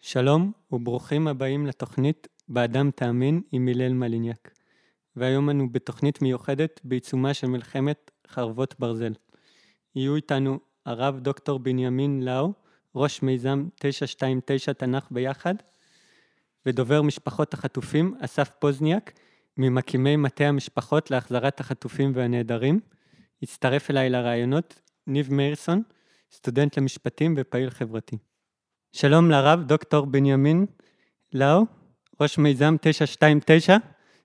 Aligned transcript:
שלום 0.00 0.52
וברוכים 0.72 1.28
הבאים 1.28 1.66
לתוכנית 1.66 2.28
"באדם 2.48 2.90
תאמין" 2.90 3.42
עם 3.52 3.68
הלל 3.68 3.92
מליניאק. 3.92 4.54
והיום 5.16 5.50
אנו 5.50 5.72
בתוכנית 5.72 6.22
מיוחדת 6.22 6.80
בעיצומה 6.84 7.34
של 7.34 7.46
מלחמת 7.46 8.10
חרבות 8.28 8.74
ברזל. 8.78 9.12
יהיו 9.94 10.16
איתנו 10.16 10.58
הרב 10.86 11.20
דוקטור 11.20 11.58
בנימין 11.58 12.22
לאו, 12.24 12.52
ראש 12.94 13.22
מיזם 13.22 13.68
929 13.80 14.72
תנ"ך 14.72 15.06
ביחד, 15.10 15.54
ודובר 16.66 17.02
משפחות 17.02 17.54
החטופים 17.54 18.14
אסף 18.20 18.50
פוזניאק, 18.58 19.12
ממקימי 19.56 20.16
מטה 20.16 20.44
המשפחות 20.44 21.10
להחזרת 21.10 21.60
החטופים 21.60 22.12
והנעדרים. 22.14 22.80
הצטרף 23.42 23.90
אליי 23.90 24.10
לרעיונות 24.10 24.80
ניב 25.06 25.32
מאירסון, 25.34 25.82
סטודנט 26.32 26.78
למשפטים 26.78 27.34
ופעיל 27.36 27.70
חברתי. 27.70 28.18
שלום 29.00 29.30
לרב 29.30 29.62
דוקטור 29.62 30.06
בנימין 30.06 30.66
לאו, 31.32 31.62
ראש 32.20 32.38
מיזם 32.38 32.76
929, 32.80 33.76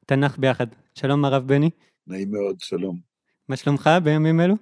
תנ"ך 0.05 0.37
ביחד. 0.37 0.67
שלום 0.95 1.25
הרב 1.25 1.47
בני. 1.47 1.69
נעים 2.07 2.31
מאוד, 2.31 2.59
שלום. 2.59 2.99
מה 3.49 3.57
שלומך 3.57 3.89
בימים 4.03 4.41
אלו? 4.41 4.55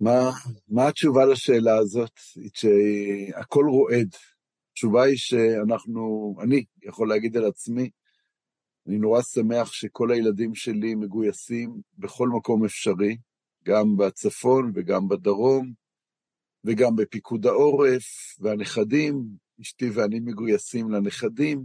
מה, 0.00 0.30
מה 0.68 0.88
התשובה 0.88 1.26
לשאלה 1.26 1.76
הזאת? 1.76 2.20
שהכל 2.54 3.64
רועד. 3.70 4.08
התשובה 4.72 5.02
היא 5.02 5.16
שאנחנו, 5.16 6.34
אני 6.42 6.64
יכול 6.82 7.08
להגיד 7.08 7.36
על 7.36 7.44
עצמי, 7.44 7.90
אני 8.86 8.98
נורא 8.98 9.22
שמח 9.22 9.72
שכל 9.72 10.10
הילדים 10.10 10.54
שלי 10.54 10.94
מגויסים 10.94 11.80
בכל 11.98 12.28
מקום 12.28 12.64
אפשרי, 12.64 13.16
גם 13.64 13.96
בצפון 13.96 14.72
וגם 14.74 15.08
בדרום, 15.08 15.87
וגם 16.68 16.96
בפיקוד 16.96 17.46
העורף, 17.46 18.04
והנכדים, 18.40 19.24
אשתי 19.60 19.90
ואני 19.90 20.20
מגויסים 20.20 20.90
לנכדים, 20.90 21.64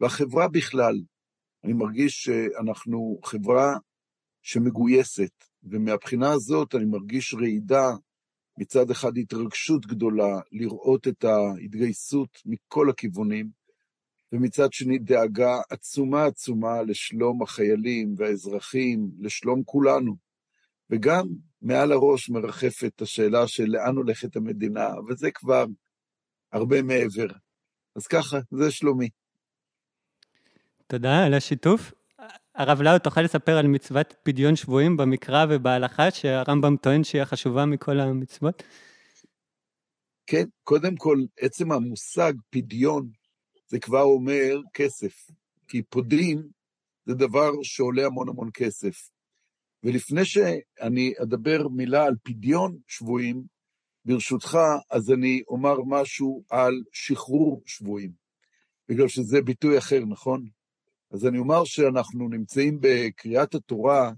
והחברה 0.00 0.48
בכלל. 0.48 1.00
אני 1.64 1.72
מרגיש 1.72 2.12
שאנחנו 2.22 3.18
חברה 3.24 3.76
שמגויסת, 4.42 5.44
ומהבחינה 5.62 6.32
הזאת 6.32 6.74
אני 6.74 6.84
מרגיש 6.84 7.34
רעידה, 7.34 7.90
מצד 8.58 8.90
אחד 8.90 9.18
התרגשות 9.18 9.86
גדולה 9.86 10.40
לראות 10.52 11.08
את 11.08 11.24
ההתגייסות 11.24 12.42
מכל 12.44 12.90
הכיוונים, 12.90 13.48
ומצד 14.32 14.72
שני 14.72 14.98
דאגה 14.98 15.60
עצומה 15.70 16.24
עצומה 16.24 16.82
לשלום 16.82 17.42
החיילים 17.42 18.14
והאזרחים, 18.16 19.10
לשלום 19.18 19.62
כולנו. 19.64 20.16
וגם 20.90 21.28
מעל 21.66 21.92
הראש 21.92 22.30
מרחפת 22.30 23.02
השאלה 23.02 23.48
של 23.48 23.64
לאן 23.66 23.96
הולכת 23.96 24.36
המדינה, 24.36 24.88
וזה 25.08 25.30
כבר 25.30 25.64
הרבה 26.52 26.82
מעבר. 26.82 27.26
אז 27.96 28.06
ככה, 28.06 28.38
זה 28.50 28.70
שלומי. 28.70 29.08
תודה 30.86 31.24
על 31.24 31.34
השיתוף. 31.34 31.92
הרב 32.54 32.82
לאו, 32.82 32.98
תוכל 32.98 33.20
לספר 33.22 33.58
על 33.58 33.66
מצוות 33.66 34.14
פדיון 34.22 34.56
שבויים 34.56 34.96
במקרא 34.96 35.46
ובהלכה, 35.50 36.10
שהרמב"ם 36.10 36.76
טוען 36.76 37.04
שהיא 37.04 37.22
החשובה 37.22 37.66
מכל 37.66 38.00
המצוות? 38.00 38.62
כן, 40.26 40.44
קודם 40.64 40.96
כל, 40.96 41.18
עצם 41.40 41.72
המושג 41.72 42.32
פדיון, 42.50 43.08
זה 43.66 43.78
כבר 43.78 44.02
אומר 44.02 44.56
כסף, 44.74 45.26
כי 45.68 45.82
פודין 45.82 46.48
זה 47.06 47.14
דבר 47.14 47.50
שעולה 47.62 48.06
המון 48.06 48.28
המון 48.28 48.50
כסף. 48.54 49.15
ולפני 49.86 50.24
שאני 50.24 51.12
אדבר 51.22 51.68
מילה 51.68 52.04
על 52.04 52.14
פדיון 52.22 52.78
שבויים, 52.86 53.42
ברשותך, 54.04 54.58
אז 54.90 55.10
אני 55.10 55.42
אומר 55.48 55.76
משהו 55.86 56.44
על 56.50 56.72
שחרור 56.92 57.62
שבויים, 57.66 58.12
בגלל 58.88 59.08
שזה 59.08 59.42
ביטוי 59.42 59.78
אחר, 59.78 60.00
נכון? 60.08 60.48
אז 61.10 61.26
אני 61.26 61.38
אומר 61.38 61.64
שאנחנו 61.64 62.28
נמצאים 62.28 62.78
בקריאת 62.80 63.54
התורה, 63.54 64.12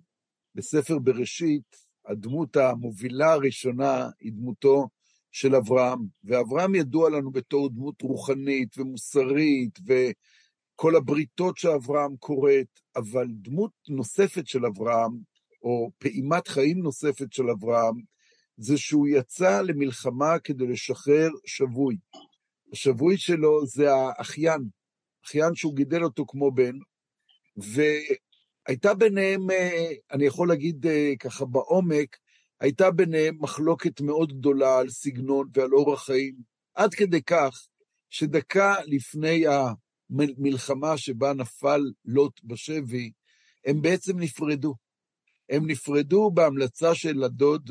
בספר 0.54 0.98
בראשית, 0.98 1.76
הדמות 2.06 2.56
המובילה 2.56 3.32
הראשונה 3.32 4.08
היא 4.20 4.32
דמותו 4.32 4.88
של 5.30 5.54
אברהם, 5.54 5.98
ואברהם 6.24 6.74
ידוע 6.74 7.10
לנו 7.10 7.30
בתור 7.30 7.68
דמות 7.68 8.02
רוחנית 8.02 8.78
ומוסרית, 8.78 9.78
וכל 9.86 10.96
הבריתות 10.96 11.56
שאברהם 11.56 12.16
קוראת, 12.16 12.80
אבל 12.96 13.26
דמות 13.30 13.72
נוספת 13.88 14.46
של 14.46 14.66
אברהם, 14.66 15.27
או 15.62 15.90
פעימת 15.98 16.48
חיים 16.48 16.78
נוספת 16.78 17.32
של 17.32 17.50
אברהם, 17.50 17.94
זה 18.56 18.78
שהוא 18.78 19.08
יצא 19.08 19.60
למלחמה 19.60 20.38
כדי 20.38 20.66
לשחרר 20.66 21.28
שבוי. 21.46 21.96
השבוי 22.72 23.16
שלו 23.16 23.66
זה 23.66 23.94
האחיין, 23.94 24.68
אחיין 25.24 25.54
שהוא 25.54 25.74
גידל 25.74 26.04
אותו 26.04 26.24
כמו 26.28 26.52
בן, 26.52 26.74
והייתה 27.56 28.94
ביניהם, 28.94 29.50
אה, 29.50 29.92
אני 30.12 30.24
יכול 30.24 30.48
להגיד 30.48 30.86
אה, 30.86 31.12
ככה 31.20 31.44
בעומק, 31.44 32.16
הייתה 32.60 32.90
ביניהם 32.90 33.36
מחלוקת 33.40 34.00
מאוד 34.00 34.38
גדולה 34.38 34.78
על 34.78 34.88
סגנון 34.88 35.48
ועל 35.54 35.74
אורח 35.74 36.04
חיים, 36.06 36.34
עד 36.74 36.94
כדי 36.94 37.22
כך 37.22 37.68
שדקה 38.10 38.74
לפני 38.86 39.44
המלחמה 40.10 40.98
שבה 40.98 41.32
נפל 41.32 41.80
לוט 42.04 42.40
בשבי, 42.44 43.10
הם 43.66 43.82
בעצם 43.82 44.18
נפרדו. 44.18 44.74
הם 45.50 45.66
נפרדו 45.66 46.30
בהמלצה 46.30 46.94
של 46.94 47.22
הדוד, 47.22 47.70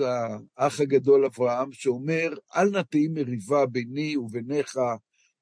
האח 0.58 0.80
הגדול 0.80 1.26
אברהם, 1.26 1.72
שאומר, 1.72 2.34
אל 2.56 2.70
נא 2.70 2.82
תהי 2.82 3.08
מריבה 3.08 3.66
ביני 3.66 4.18
וביניך, 4.18 4.76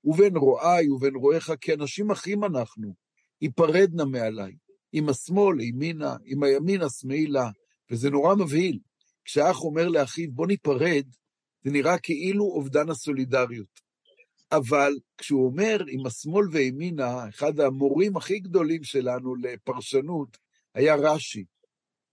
ובין 0.03 0.37
רועי 0.37 0.89
ובין 0.89 1.15
רועיך, 1.15 1.51
כי 1.61 1.73
אנשים 1.73 2.11
אחים 2.11 2.43
אנחנו, 2.43 2.93
היפרד 3.41 3.89
נא 3.93 4.03
מעליי. 4.03 4.51
עם 4.91 5.09
השמאל, 5.09 5.61
ימינה, 5.61 6.15
עם 6.25 6.43
הימין, 6.43 6.81
השמאלה, 6.81 7.49
וזה 7.91 8.09
נורא 8.09 8.35
מבהיל. 8.35 8.79
כשאח 9.25 9.61
אומר 9.61 9.87
לאחיו, 9.87 10.31
בוא 10.31 10.47
ניפרד, 10.47 11.05
זה 11.63 11.71
נראה 11.71 11.97
כאילו 11.97 12.45
אובדן 12.45 12.89
הסולידריות. 12.89 13.79
אבל 14.51 14.93
כשהוא 15.17 15.45
אומר, 15.45 15.77
עם 15.89 16.05
השמאל 16.05 16.47
וימינה, 16.51 17.29
אחד 17.29 17.59
המורים 17.59 18.17
הכי 18.17 18.39
גדולים 18.39 18.83
שלנו 18.83 19.35
לפרשנות 19.35 20.37
היה 20.73 20.95
רש"י. 20.95 21.45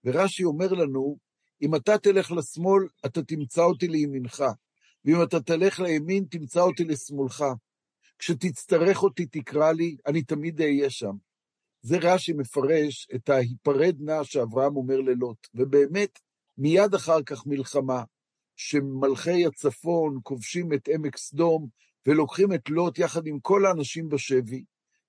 ורש"י 0.04 0.44
אומר 0.44 0.72
לנו, 0.72 1.16
אם 1.62 1.74
אתה 1.74 1.98
תלך 1.98 2.32
לשמאל, 2.32 2.82
אתה 3.06 3.22
תמצא 3.22 3.62
אותי 3.62 3.88
לימינך, 3.88 4.44
ואם 5.04 5.22
אתה 5.22 5.40
תלך 5.40 5.80
לימין, 5.80 6.24
תמצא 6.30 6.60
אותי 6.60 6.84
לשמאלך. 6.84 7.44
כשתצטרך 8.18 9.02
אותי, 9.02 9.26
תקרא 9.26 9.72
לי, 9.72 9.96
אני 10.06 10.22
תמיד 10.22 10.60
אהיה 10.60 10.90
שם. 10.90 11.12
זה 11.82 11.98
רש"י 12.00 12.32
מפרש 12.32 13.08
את 13.14 13.28
ההיפרד 13.28 13.96
נא 14.00 14.24
שאברהם 14.24 14.76
אומר 14.76 15.00
ללוט, 15.00 15.48
ובאמת, 15.54 16.18
מיד 16.58 16.94
אחר 16.94 17.22
כך 17.22 17.46
מלחמה, 17.46 18.04
שמלכי 18.56 19.46
הצפון 19.46 20.18
כובשים 20.22 20.72
את 20.72 20.88
עמק 20.88 21.16
סדום, 21.16 21.68
ולוקחים 22.06 22.52
את 22.52 22.68
לוט 22.68 22.98
יחד 22.98 23.26
עם 23.26 23.40
כל 23.40 23.66
האנשים 23.66 24.08
בשבי, 24.08 24.64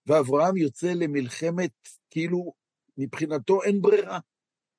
ואברהם 0.07 0.57
יוצא 0.57 0.93
למלחמת, 0.93 1.71
כאילו, 2.09 2.53
מבחינתו 2.97 3.63
אין 3.63 3.81
ברירה. 3.81 4.19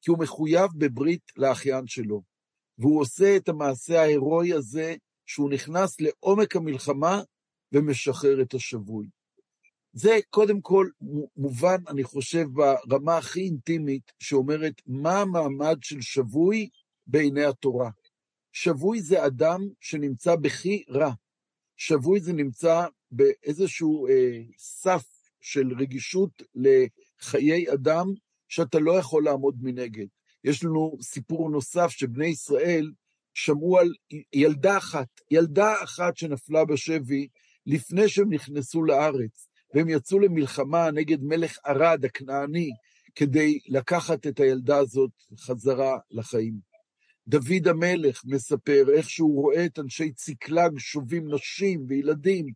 כי 0.04 0.10
הוא 0.10 0.18
מחויב 0.18 0.70
בברית 0.78 1.32
לאחיין 1.36 1.86
שלו. 1.86 2.22
והוא 2.78 3.00
עושה 3.00 3.36
את 3.36 3.48
המעשה 3.48 4.00
ההירואי 4.00 4.52
הזה, 4.52 4.96
שהוא 5.26 5.50
נכנס 5.50 6.00
לעומק 6.00 6.56
המלחמה 6.56 7.22
ומשחרר 7.72 8.42
את 8.42 8.54
השבוי. 8.54 9.06
זה 9.92 10.18
קודם 10.30 10.60
כל 10.60 10.88
מובן, 11.36 11.76
אני 11.88 12.04
חושב, 12.04 12.46
ברמה 12.86 13.16
הכי 13.16 13.40
אינטימית, 13.40 14.12
שאומרת 14.18 14.74
מה 14.86 15.20
המעמד 15.20 15.78
של 15.82 16.00
שבוי 16.00 16.68
בעיני 17.06 17.44
התורה. 17.44 17.90
שבוי 18.52 19.02
זה 19.02 19.26
אדם 19.26 19.60
שנמצא 19.80 20.36
בכי 20.36 20.84
רע. 20.88 21.12
שבוי 21.76 22.20
זה 22.20 22.32
נמצא 22.32 22.86
באיזשהו 23.10 24.08
אה, 24.08 24.40
סף 24.58 25.04
של 25.40 25.72
רגישות 25.78 26.42
לחיי 26.54 27.72
אדם 27.72 28.06
שאתה 28.54 28.78
לא 28.78 28.98
יכול 28.98 29.24
לעמוד 29.24 29.56
מנגד. 29.60 30.06
יש 30.44 30.64
לנו 30.64 30.96
סיפור 31.02 31.50
נוסף 31.50 31.88
שבני 31.88 32.26
ישראל 32.26 32.92
שמעו 33.34 33.78
על 33.78 33.92
ילדה 34.32 34.78
אחת, 34.78 35.08
ילדה 35.30 35.82
אחת 35.84 36.16
שנפלה 36.16 36.64
בשבי 36.64 37.28
לפני 37.66 38.08
שהם 38.08 38.32
נכנסו 38.32 38.82
לארץ, 38.82 39.48
והם 39.74 39.88
יצאו 39.88 40.18
למלחמה 40.18 40.90
נגד 40.90 41.22
מלך 41.22 41.58
ערד 41.64 42.04
הכנעני, 42.04 42.70
כדי 43.14 43.58
לקחת 43.68 44.26
את 44.26 44.40
הילדה 44.40 44.78
הזאת 44.78 45.10
חזרה 45.38 45.98
לחיים. 46.10 46.54
דוד 47.28 47.68
המלך 47.68 48.22
מספר 48.24 48.84
איך 48.96 49.10
שהוא 49.10 49.42
רואה 49.42 49.64
את 49.64 49.78
אנשי 49.78 50.12
ציקלג 50.12 50.78
שובים 50.78 51.34
נשים 51.34 51.84
וילדים, 51.88 52.46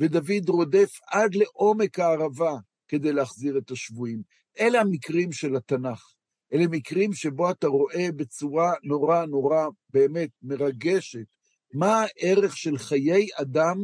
ודוד 0.00 0.48
רודף 0.48 0.90
עד 1.12 1.34
לעומק 1.34 1.98
הערבה 1.98 2.52
כדי 2.88 3.12
להחזיר 3.12 3.58
את 3.58 3.70
השבויים. 3.70 4.22
אלה 4.60 4.80
המקרים 4.80 5.32
של 5.32 5.56
התנ"ך. 5.56 6.14
אלה 6.52 6.64
מקרים 6.70 7.12
שבו 7.12 7.50
אתה 7.50 7.66
רואה 7.66 8.12
בצורה 8.16 8.72
נורא 8.82 9.24
נורא 9.24 9.66
באמת 9.90 10.30
מרגשת 10.42 11.26
מה 11.74 12.02
הערך 12.02 12.56
של 12.56 12.78
חיי 12.78 13.26
אדם 13.34 13.76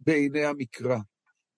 בעיני 0.00 0.44
המקרא. 0.44 0.98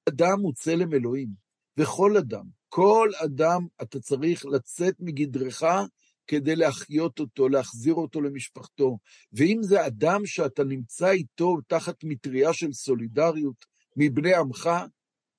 אדם 0.08 0.40
הוא 0.40 0.52
צלם 0.54 0.94
אלוהים, 0.94 1.28
וכל 1.76 2.16
אדם, 2.16 2.44
כל 2.68 3.10
אדם 3.24 3.66
אתה 3.82 4.00
צריך 4.00 4.46
לצאת 4.46 4.94
מגדרך 5.00 5.62
כדי 6.26 6.56
להחיות 6.56 7.18
אותו, 7.18 7.48
להחזיר 7.48 7.94
אותו 7.94 8.20
למשפחתו. 8.20 8.98
ואם 9.32 9.58
זה 9.62 9.86
אדם 9.86 10.26
שאתה 10.26 10.64
נמצא 10.64 11.10
איתו 11.10 11.56
תחת 11.68 12.04
מטריה 12.04 12.52
של 12.52 12.72
סולידריות 12.72 13.64
מבני 13.96 14.34
עמך, 14.34 14.70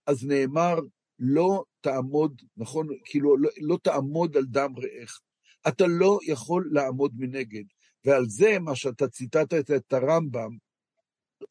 אז 0.08 0.26
נאמר, 0.26 0.80
לא 1.20 1.64
תעמוד, 1.82 2.42
נכון? 2.58 2.88
כאילו, 3.06 3.38
לא, 3.38 3.50
לא 3.62 3.78
תעמוד 3.84 4.38
על 4.38 4.46
דם 4.46 4.74
רעך. 4.78 5.22
אתה 5.68 5.88
לא 5.88 6.20
יכול 6.28 6.70
לעמוד 6.72 7.12
מנגד. 7.18 7.64
ועל 8.06 8.26
זה, 8.28 8.60
מה 8.60 8.76
שאתה 8.76 9.08
ציטטת 9.08 9.72
את 9.72 9.94
הרמב"ם, 9.94 10.58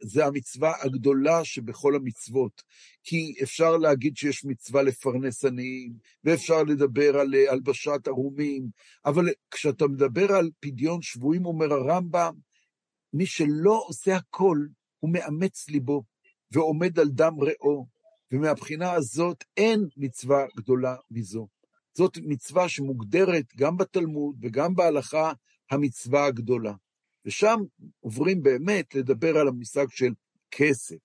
זה 0.03 0.27
המצווה 0.27 0.73
הגדולה 0.83 1.45
שבכל 1.45 1.95
המצוות. 1.95 2.63
כי 3.03 3.35
אפשר 3.43 3.77
להגיד 3.77 4.17
שיש 4.17 4.45
מצווה 4.45 4.83
לפרנס 4.83 5.45
עניים, 5.45 5.93
ואפשר 6.25 6.63
לדבר 6.63 7.17
על 7.17 7.35
הלבשת 7.49 8.07
ערומים, 8.07 8.69
אבל 9.07 9.25
כשאתה 9.51 9.87
מדבר 9.87 10.33
על 10.33 10.51
פדיון 10.61 11.03
שבויים, 11.03 11.47
אומר 11.47 11.73
הרמב"ם, 11.73 12.35
מי 13.13 13.27
שלא 13.27 13.85
עושה 13.87 14.17
הכל, 14.17 14.59
הוא 15.01 15.13
מאמץ 15.13 15.69
ליבו, 15.69 16.03
ועומד 16.53 16.99
על 16.99 17.09
דם 17.09 17.35
רעו, 17.41 17.87
ומהבחינה 18.35 18.93
הזאת 18.93 19.45
אין 19.57 19.89
מצווה 19.97 20.45
גדולה 20.57 20.97
מזו. 21.11 21.49
זאת 21.97 22.19
מצווה 22.23 22.69
שמוגדרת 22.69 23.45
גם 23.57 23.77
בתלמוד 23.77 24.37
וגם 24.43 24.75
בהלכה 24.75 25.33
המצווה 25.71 26.27
הגדולה. 26.27 26.73
ושם 27.27 27.61
עוברים 28.01 28.43
באמת 28.43 28.95
לדבר 28.95 29.39
על 29.39 29.49
המושג 29.49 29.87
של 29.91 30.13
כסף. 30.51 30.97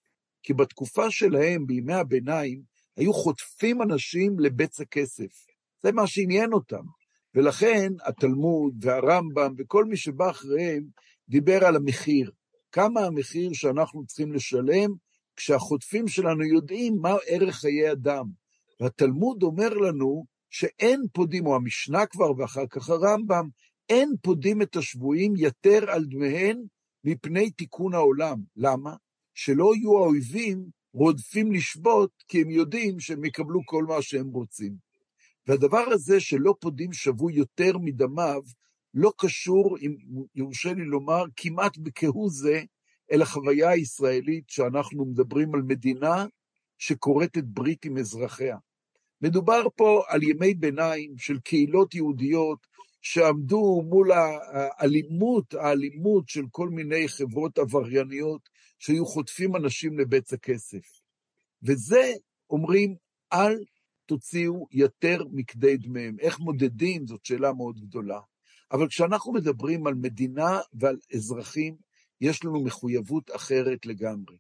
כי 0.44 0.54
בתקופה 0.54 1.12
שלהם, 1.12 1.68
בימי 1.68 1.94
הביניים, 1.94 2.62
היו 2.98 3.14
חוטפים 3.14 3.82
אנשים 3.82 4.40
לבצע 4.40 4.86
כסף. 4.86 5.46
זה 5.84 5.92
מה 5.92 6.08
שעניין 6.08 6.54
אותם. 6.54 6.84
ולכן 7.36 7.94
התלמוד 8.06 8.86
והרמב"ם 8.86 9.54
וכל 9.58 9.86
מי 9.86 9.98
שבא 9.98 10.30
אחריהם 10.30 10.84
דיבר 11.30 11.66
על 11.66 11.76
המחיר. 11.76 12.32
כמה 12.72 13.02
המחיר 13.02 13.50
שאנחנו 13.54 14.06
צריכים 14.06 14.34
לשלם 14.34 14.90
כשהחוטפים 15.40 16.08
שלנו 16.08 16.44
יודעים 16.44 16.98
מה 17.02 17.16
ערך 17.28 17.56
חיי 17.56 17.92
אדם. 17.92 18.26
והתלמוד 18.80 19.44
אומר 19.44 19.74
לנו 19.74 20.26
שאין 20.50 21.02
פודים, 21.14 21.46
או 21.46 21.56
המשנה 21.56 22.06
כבר 22.06 22.32
ואחר 22.38 22.68
כך 22.70 22.90
הרמב"ם, 22.90 23.50
אין 23.90 24.10
פודים 24.22 24.62
את 24.62 24.76
השבויים 24.76 25.34
יתר 25.38 25.92
על 25.92 26.06
דמיהן 26.06 26.64
מפני 27.04 27.52
תיקון 27.52 27.94
העולם. 27.94 28.38
למה? 28.56 28.96
שלא 29.34 29.76
יהיו 29.76 29.98
האויבים 29.98 30.66
רודפים 30.94 31.52
לשבות, 31.52 32.12
כי 32.28 32.42
הם 32.42 32.50
יודעים 32.50 33.00
שהם 33.00 33.26
יקבלו 33.26 33.60
כל 33.66 33.86
מה 33.86 34.02
שהם 34.02 34.28
רוצים. 34.28 34.74
והדבר 35.48 35.86
הזה 35.92 36.20
שלא 36.20 36.56
פודים 36.60 36.94
שבוי 36.94 37.34
יותר 37.34 37.78
מדמיו, 37.78 38.42
לא 38.94 39.12
קשור, 39.18 39.78
אם 39.82 39.96
יורשה 40.36 40.74
לי 40.74 40.86
לומר, 40.86 41.24
כמעט 41.36 41.78
בכהוא 41.78 42.30
זה, 42.32 42.64
אל 43.12 43.22
החוויה 43.22 43.70
הישראלית 43.70 44.50
שאנחנו 44.50 45.06
מדברים 45.06 45.56
על 45.56 45.62
מדינה 45.62 46.26
שכורתת 46.78 47.44
ברית 47.44 47.86
עם 47.86 47.98
אזרחיה. 47.98 48.58
מדובר 49.22 49.64
פה 49.76 50.04
על 50.08 50.24
ימי 50.24 50.54
ביניים 50.54 51.18
של 51.18 51.40
קהילות 51.40 51.96
יהודיות 51.96 52.68
שעמדו 53.02 53.82
מול 53.86 54.12
האלימות, 54.12 55.54
האלימות 55.54 56.30
של 56.30 56.44
כל 56.52 56.70
מיני 56.70 57.08
חברות 57.08 57.58
עברייניות 57.58 58.50
שהיו 58.80 59.06
חוטפים 59.06 59.56
אנשים 59.56 60.00
לבצע 60.00 60.38
כסף. 60.38 61.02
וזה, 61.64 62.12
אומרים, 62.50 62.96
אל 63.34 63.56
תוציאו 64.06 64.68
יותר 64.72 65.24
מכדי 65.32 65.78
דמיהם. 65.78 66.16
איך 66.20 66.40
מודדים? 66.40 67.08
זאת 67.08 67.26
שאלה 67.26 67.54
מאוד 67.54 67.80
גדולה. 67.80 68.20
אבל 68.72 68.88
כשאנחנו 68.88 69.34
מדברים 69.34 69.88
על 69.88 69.94
מדינה 69.94 70.60
ועל 70.74 70.98
אזרחים, 71.16 71.76
יש 72.22 72.46
לנו 72.46 72.64
מחויבות 72.64 73.36
אחרת 73.36 73.86
לגמרי. 73.86 74.38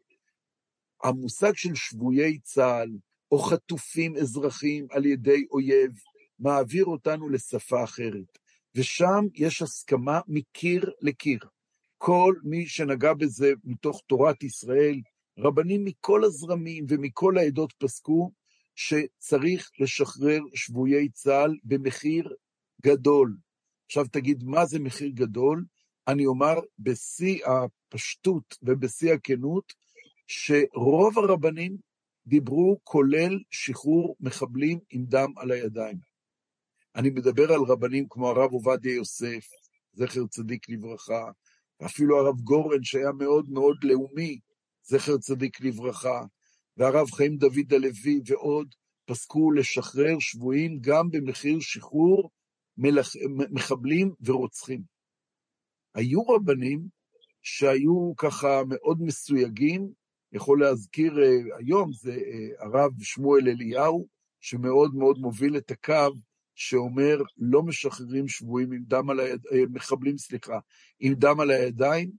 המושג 1.03 1.55
של 1.55 1.75
שבויי 1.75 2.39
צה"ל, 2.39 2.97
או 3.31 3.39
חטופים 3.39 4.15
אזרחים 4.15 4.87
על 4.91 5.05
ידי 5.05 5.45
אויב, 5.51 5.91
מעביר 6.39 6.85
אותנו 6.85 7.29
לשפה 7.29 7.83
אחרת. 7.83 8.37
ושם 8.75 9.25
יש 9.33 9.61
הסכמה 9.61 10.19
מקיר 10.27 10.91
לקיר. 11.01 11.39
כל 11.97 12.35
מי 12.43 12.67
שנגע 12.67 13.13
בזה 13.13 13.53
מתוך 13.63 14.01
תורת 14.07 14.43
ישראל, 14.43 15.01
רבנים 15.39 15.85
מכל 15.85 16.23
הזרמים 16.23 16.85
ומכל 16.89 17.37
העדות 17.37 17.73
פסקו 17.77 18.31
שצריך 18.75 19.71
לשחרר 19.79 20.39
שבויי 20.55 21.09
צה"ל 21.09 21.57
במחיר 21.63 22.33
גדול. 22.85 23.37
עכשיו 23.85 24.05
תגיד, 24.11 24.43
מה 24.43 24.65
זה 24.65 24.79
מחיר 24.79 25.09
גדול? 25.13 25.65
אני 26.11 26.25
אומר 26.25 26.59
בשיא 26.79 27.45
הפשטות 27.45 28.57
ובשיא 28.61 29.13
הכנות, 29.13 29.73
שרוב 30.27 31.19
הרבנים 31.19 31.77
דיברו 32.25 32.79
כולל 32.83 33.39
שחרור 33.49 34.15
מחבלים 34.19 34.79
עם 34.89 35.05
דם 35.05 35.33
על 35.37 35.51
הידיים. 35.51 35.97
אני 36.95 37.09
מדבר 37.09 37.51
על 37.51 37.61
רבנים 37.67 38.05
כמו 38.09 38.29
הרב 38.29 38.51
עובדיה 38.51 38.95
יוסף, 38.95 39.45
זכר 39.93 40.27
צדיק 40.27 40.69
לברכה, 40.69 41.31
ואפילו 41.79 42.19
הרב 42.19 42.41
גורן, 42.41 42.83
שהיה 42.83 43.11
מאוד 43.11 43.49
מאוד 43.49 43.77
לאומי, 43.83 44.39
זכר 44.83 45.17
צדיק 45.17 45.61
לברכה, 45.61 46.21
והרב 46.77 47.11
חיים 47.11 47.37
דוד 47.37 47.73
הלוי 47.73 48.21
ועוד, 48.25 48.75
פסקו 49.05 49.51
לשחרר 49.51 50.19
שבויים 50.19 50.79
גם 50.81 51.09
במחיר 51.11 51.59
שחרור 51.59 52.29
מלח... 52.77 53.11
מחבלים 53.51 54.13
ורוצחים. 54.21 54.98
היו 55.99 56.21
רבנים 56.21 56.79
שהיו 57.41 58.13
ככה 58.17 58.61
מאוד 58.67 59.01
מסויגים, 59.01 59.89
יכול 60.33 60.59
להזכיר 60.61 61.13
uh, 61.13 61.57
היום, 61.59 61.91
זה 61.93 62.15
uh, 62.15 62.65
הרב 62.65 62.91
שמואל 63.01 63.47
אליהו, 63.47 64.07
שמאוד 64.39 64.95
מאוד 64.95 65.17
מוביל 65.17 65.57
את 65.57 65.71
הקו 65.71 66.13
שאומר, 66.55 67.17
לא 67.37 67.63
משחררים 67.63 68.27
שבויים 68.27 68.71
עם 68.71 68.83
דם 68.87 69.09
על 69.09 69.19
הידיים, 69.19 69.43
אה, 69.53 69.63
מחבלים, 69.69 70.17
סליחה, 70.17 70.59
עם 70.99 71.13
דם 71.13 71.39
על 71.39 71.51
הידיים, 71.51 72.11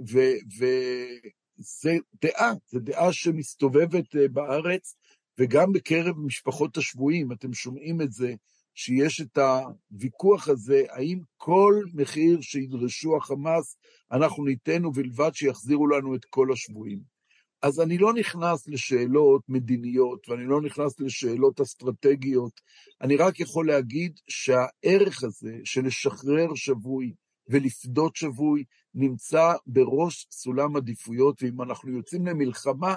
וזה 0.00 1.92
דעה, 2.22 2.52
זו 2.70 2.80
דעה 2.80 3.12
שמסתובבת 3.12 4.16
אה, 4.16 4.28
בארץ, 4.28 4.96
וגם 5.38 5.72
בקרב 5.72 6.18
משפחות 6.18 6.76
השבויים, 6.76 7.32
אתם 7.32 7.52
שומעים 7.52 8.02
את 8.02 8.12
זה, 8.12 8.34
שיש 8.74 9.20
את 9.20 9.38
הוויכוח 9.38 10.48
הזה, 10.48 10.82
האם 10.90 11.20
כל 11.36 11.82
מחיר 11.94 12.40
שידרשו 12.40 13.16
החמאס, 13.16 13.76
אנחנו 14.12 14.44
ניתן 14.44 14.84
ובלבד 14.84 15.30
שיחזירו 15.34 15.86
לנו 15.86 16.14
את 16.14 16.24
כל 16.24 16.52
השבויים. 16.52 17.14
אז 17.62 17.80
אני 17.80 17.98
לא 17.98 18.12
נכנס 18.12 18.68
לשאלות 18.68 19.42
מדיניות, 19.48 20.28
ואני 20.28 20.44
לא 20.46 20.60
נכנס 20.60 21.00
לשאלות 21.00 21.60
אסטרטגיות, 21.60 22.60
אני 23.00 23.16
רק 23.16 23.40
יכול 23.40 23.66
להגיד 23.66 24.20
שהערך 24.28 25.24
הזה 25.24 25.56
של 25.64 25.86
לשחרר 25.86 26.54
שבוי 26.54 27.14
ולפדות 27.48 28.16
שבוי 28.16 28.64
נמצא 28.94 29.52
בראש 29.66 30.26
סולם 30.30 30.76
עדיפויות, 30.76 31.42
ואם 31.42 31.62
אנחנו 31.62 31.96
יוצאים 31.96 32.26
למלחמה, 32.26 32.96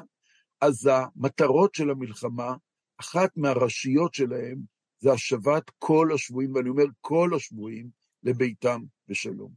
אז 0.62 0.90
המטרות 0.92 1.76
של 1.76 1.90
המלחמה, 1.90 2.56
אחת 3.00 3.38
מהראשיות 3.38 4.14
שלהם, 4.14 4.77
זה 5.00 5.12
השבת 5.12 5.72
כל 5.80 6.10
השבויים, 6.16 6.56
ואני 6.56 6.70
אומר 6.70 6.86
כל 7.02 7.30
השבויים, 7.36 7.90
לביתם 8.24 8.82
בשלום. 9.08 9.52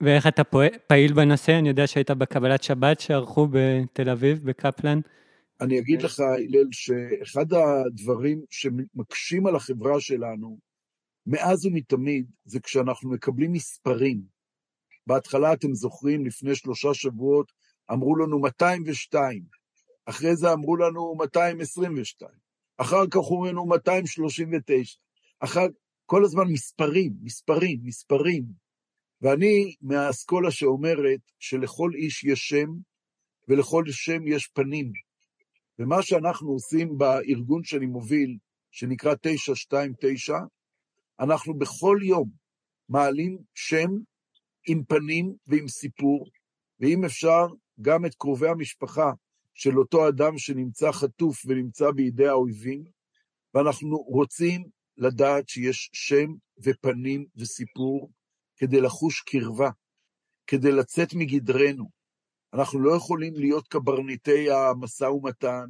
ואיך 0.00 0.26
אתה 0.26 0.42
פעיל 0.86 1.12
בנושא? 1.12 1.58
אני 1.58 1.68
יודע 1.68 1.86
שהיית 1.86 2.10
בקבלת 2.10 2.62
שבת 2.62 3.00
שערכו 3.00 3.48
בתל 3.50 4.10
אביב, 4.10 4.38
בקפלן. 4.44 5.00
אני 5.60 5.78
אגיד 5.78 6.02
לך, 6.02 6.20
הלל, 6.20 6.66
שאחד 6.72 7.46
הדברים 7.52 8.42
שמקשים 8.50 9.46
על 9.46 9.56
החברה 9.56 10.00
שלנו, 10.00 10.58
מאז 11.26 11.66
ומתמיד, 11.66 12.30
זה 12.44 12.60
כשאנחנו 12.60 13.10
מקבלים 13.10 13.52
מספרים. 13.52 14.22
בהתחלה, 15.06 15.52
אתם 15.52 15.74
זוכרים, 15.74 16.26
לפני 16.26 16.54
שלושה 16.54 16.94
שבועות, 16.94 17.52
אמרו 17.92 18.16
לנו 18.16 18.38
202, 18.38 19.42
אחרי 20.06 20.36
זה 20.36 20.52
אמרו 20.52 20.76
לנו 20.76 21.14
222, 21.14 22.41
אחר 22.76 23.06
כך 23.10 23.16
אמרו 23.16 23.46
לנו 23.46 23.66
239, 23.66 24.98
אחר, 25.40 25.66
כל 26.06 26.24
הזמן 26.24 26.44
מספרים, 26.52 27.12
מספרים, 27.22 27.80
מספרים. 27.82 28.44
ואני 29.20 29.74
מהאסכולה 29.80 30.50
שאומרת 30.50 31.20
שלכל 31.38 31.90
איש 31.94 32.24
יש 32.24 32.40
שם, 32.40 32.68
ולכל 33.48 33.84
שם 33.88 34.26
יש 34.26 34.46
פנים. 34.46 34.92
ומה 35.78 36.02
שאנחנו 36.02 36.50
עושים 36.50 36.98
בארגון 36.98 37.64
שאני 37.64 37.86
מוביל, 37.86 38.38
שנקרא 38.70 39.14
929, 39.22 40.38
אנחנו 41.20 41.58
בכל 41.58 41.98
יום 42.02 42.30
מעלים 42.88 43.38
שם 43.54 43.88
עם 44.68 44.84
פנים 44.84 45.34
ועם 45.46 45.68
סיפור, 45.68 46.26
ואם 46.80 47.04
אפשר, 47.04 47.46
גם 47.80 48.06
את 48.06 48.14
קרובי 48.14 48.48
המשפחה 48.48 49.10
של 49.54 49.78
אותו 49.78 50.08
אדם 50.08 50.38
שנמצא 50.38 50.92
חטוף 50.92 51.42
ונמצא 51.46 51.90
בידי 51.90 52.28
האויבים, 52.28 52.84
ואנחנו 53.54 53.96
רוצים 53.96 54.64
לדעת 54.96 55.48
שיש 55.48 55.90
שם 55.92 56.26
ופנים 56.64 57.26
וסיפור 57.36 58.10
כדי 58.56 58.80
לחוש 58.80 59.20
קרבה, 59.20 59.70
כדי 60.46 60.72
לצאת 60.72 61.14
מגדרנו. 61.14 61.90
אנחנו 62.54 62.80
לא 62.80 62.96
יכולים 62.96 63.34
להיות 63.34 63.68
קברניטי 63.68 64.50
המשא 64.50 65.04
ומתן, 65.04 65.66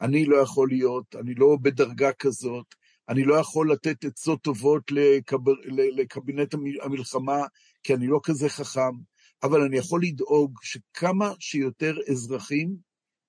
אני 0.00 0.24
לא 0.24 0.36
יכול 0.36 0.68
להיות, 0.68 1.16
אני 1.16 1.34
לא 1.34 1.56
בדרגה 1.62 2.12
כזאת, 2.12 2.66
אני 3.08 3.24
לא 3.24 3.34
יכול 3.34 3.72
לתת 3.72 4.04
עצות 4.04 4.42
טובות 4.42 4.82
לקב... 4.90 5.48
לקבינט 5.96 6.54
המלחמה, 6.82 7.42
כי 7.82 7.94
אני 7.94 8.06
לא 8.06 8.20
כזה 8.22 8.48
חכם, 8.48 8.92
אבל 9.42 9.62
אני 9.62 9.76
יכול 9.76 10.02
לדאוג 10.02 10.58
שכמה 10.62 11.32
שיותר 11.38 11.96
אזרחים 12.10 12.76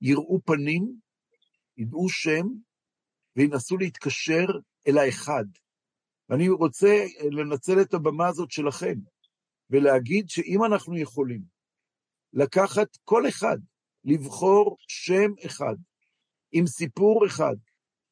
יראו 0.01 0.39
פנים, 0.45 0.99
ידעו 1.77 2.09
שם, 2.09 2.47
וינסו 3.35 3.77
להתקשר 3.77 4.45
אל 4.87 4.97
האחד. 4.97 5.45
ואני 6.29 6.49
רוצה 6.49 7.05
לנצל 7.31 7.81
את 7.81 7.93
הבמה 7.93 8.27
הזאת 8.27 8.51
שלכם, 8.51 8.95
ולהגיד 9.69 10.29
שאם 10.29 10.63
אנחנו 10.63 10.97
יכולים 10.97 11.41
לקחת 12.33 12.97
כל 13.03 13.27
אחד, 13.29 13.57
לבחור 14.03 14.77
שם 14.87 15.31
אחד, 15.45 15.75
עם 16.51 16.67
סיפור 16.67 17.25
אחד, 17.27 17.55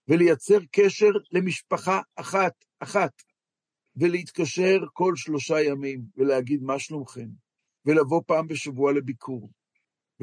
ולייצר 0.07 0.59
קשר 0.71 1.09
למשפחה 1.31 2.01
אחת, 2.15 2.65
אחת, 2.79 3.11
ולהתקשר 3.95 4.77
כל 4.93 5.13
שלושה 5.15 5.61
ימים, 5.61 6.01
ולהגיד 6.17 6.63
מה 6.63 6.79
שלומכם, 6.79 7.27
ולבוא 7.85 8.21
פעם 8.27 8.47
בשבוע 8.47 8.93
לביקור, 8.93 9.49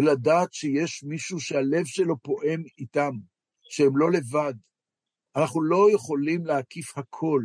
ולדעת 0.00 0.52
שיש 0.52 1.04
מישהו 1.04 1.40
שהלב 1.40 1.84
שלו 1.84 2.18
פועם 2.22 2.62
איתם, 2.78 3.12
שהם 3.70 3.96
לא 3.96 4.10
לבד. 4.10 4.54
אנחנו 5.36 5.62
לא 5.62 5.88
יכולים 5.94 6.46
להקיף 6.46 6.98
הכל, 6.98 7.42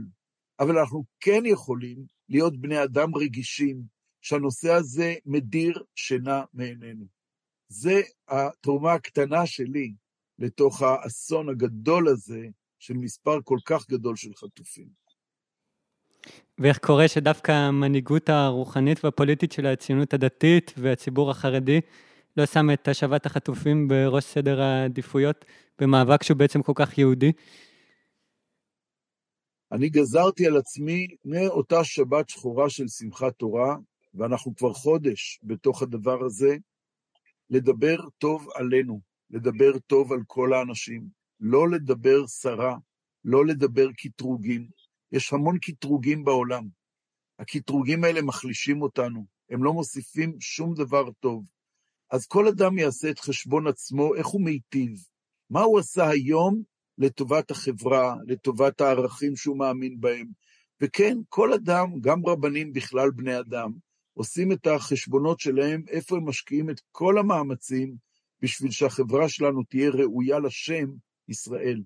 אבל 0.60 0.78
אנחנו 0.78 1.04
כן 1.20 1.42
יכולים 1.46 2.06
להיות 2.30 2.58
בני 2.58 2.84
אדם 2.84 3.16
רגישים, 3.16 3.82
שהנושא 4.22 4.72
הזה 4.72 5.14
מדיר 5.26 5.84
שינה 5.96 6.44
מעינינו. 6.54 7.06
זה 7.68 8.02
התרומה 8.28 8.94
הקטנה 8.94 9.46
שלי 9.46 9.94
לתוך 10.40 10.82
האסון 10.82 11.50
הגדול 11.50 12.08
הזה 12.08 12.48
של 12.80 12.94
מספר 12.94 13.40
כל 13.44 13.58
כך 13.66 13.90
גדול 13.90 14.16
של 14.16 14.34
חטופים. 14.36 14.88
ואיך 16.58 16.78
קורה 16.78 17.08
שדווקא 17.08 17.52
המנהיגות 17.52 18.30
הרוחנית 18.30 19.06
והפוליטית 19.06 19.52
של 19.52 19.66
הציונות 19.66 20.14
הדתית 20.14 20.74
והציבור 20.78 21.32
החרדי 21.32 21.82
לא 22.38 22.46
שם 22.46 22.70
את 22.74 22.88
השבת 22.88 23.26
החטופים 23.26 23.88
בראש 23.88 24.24
סדר 24.24 24.62
העדיפויות 24.62 25.46
במאבק 25.80 26.24
שהוא 26.24 26.38
בעצם 26.38 26.62
כל 26.62 26.74
כך 26.76 26.98
יהודי? 26.98 27.32
אני 29.72 29.90
גזרתי 29.90 30.48
על 30.48 30.58
עצמי 30.58 31.08
מאותה 31.26 31.84
שבת 31.84 32.30
שחורה 32.30 32.70
של 32.70 32.88
שמחת 32.88 33.34
תורה, 33.36 33.76
ואנחנו 34.14 34.56
כבר 34.56 34.74
חודש 34.74 35.40
בתוך 35.44 35.82
הדבר 35.82 36.24
הזה, 36.26 36.58
לדבר 37.50 37.98
טוב 38.18 38.48
עלינו, 38.56 39.02
לדבר 39.30 39.80
טוב 39.88 40.14
על 40.14 40.20
כל 40.28 40.54
האנשים, 40.54 41.08
לא 41.40 41.70
לדבר 41.70 42.28
סרה, 42.28 42.76
לא 43.26 43.46
לדבר 43.46 43.88
קטרוגים. 43.92 44.68
יש 45.12 45.34
המון 45.34 45.58
קטרוגים 45.60 46.24
בעולם. 46.24 46.68
הקטרוגים 47.40 48.04
האלה 48.04 48.22
מחלישים 48.22 48.82
אותנו, 48.82 49.26
הם 49.50 49.64
לא 49.64 49.74
מוסיפים 49.74 50.36
שום 50.40 50.74
דבר 50.74 51.12
טוב. 51.20 51.55
אז 52.12 52.26
כל 52.28 52.48
אדם 52.48 52.78
יעשה 52.78 53.10
את 53.10 53.20
חשבון 53.20 53.68
עצמו, 53.68 54.16
איך 54.16 54.28
הוא 54.28 54.42
מיטיב, 54.42 54.92
מה 55.50 55.62
הוא 55.62 55.80
עשה 55.80 56.10
היום 56.10 56.62
לטובת 56.98 57.52
החברה, 57.52 58.16
לטובת 58.28 58.82
הערכים 58.82 59.36
שהוא 59.36 59.58
מאמין 59.58 60.00
בהם. 60.00 60.28
וכן, 60.82 61.18
כל 61.30 61.54
אדם, 61.54 62.00
גם 62.02 62.26
רבנים 62.26 62.74
בכלל 62.74 63.12
בני 63.12 63.40
אדם, 63.40 63.72
עושים 64.14 64.52
את 64.52 64.68
החשבונות 64.68 65.40
שלהם, 65.40 65.84
איפה 65.90 66.18
הם 66.18 66.30
משקיעים 66.30 66.70
את 66.70 66.82
כל 66.92 67.18
המאמצים 67.18 67.96
בשביל 68.42 68.72
שהחברה 68.72 69.30
שלנו 69.30 69.64
תהיה 69.64 69.90
ראויה 69.90 70.40
לשם 70.40 70.86
ישראל. 71.30 71.82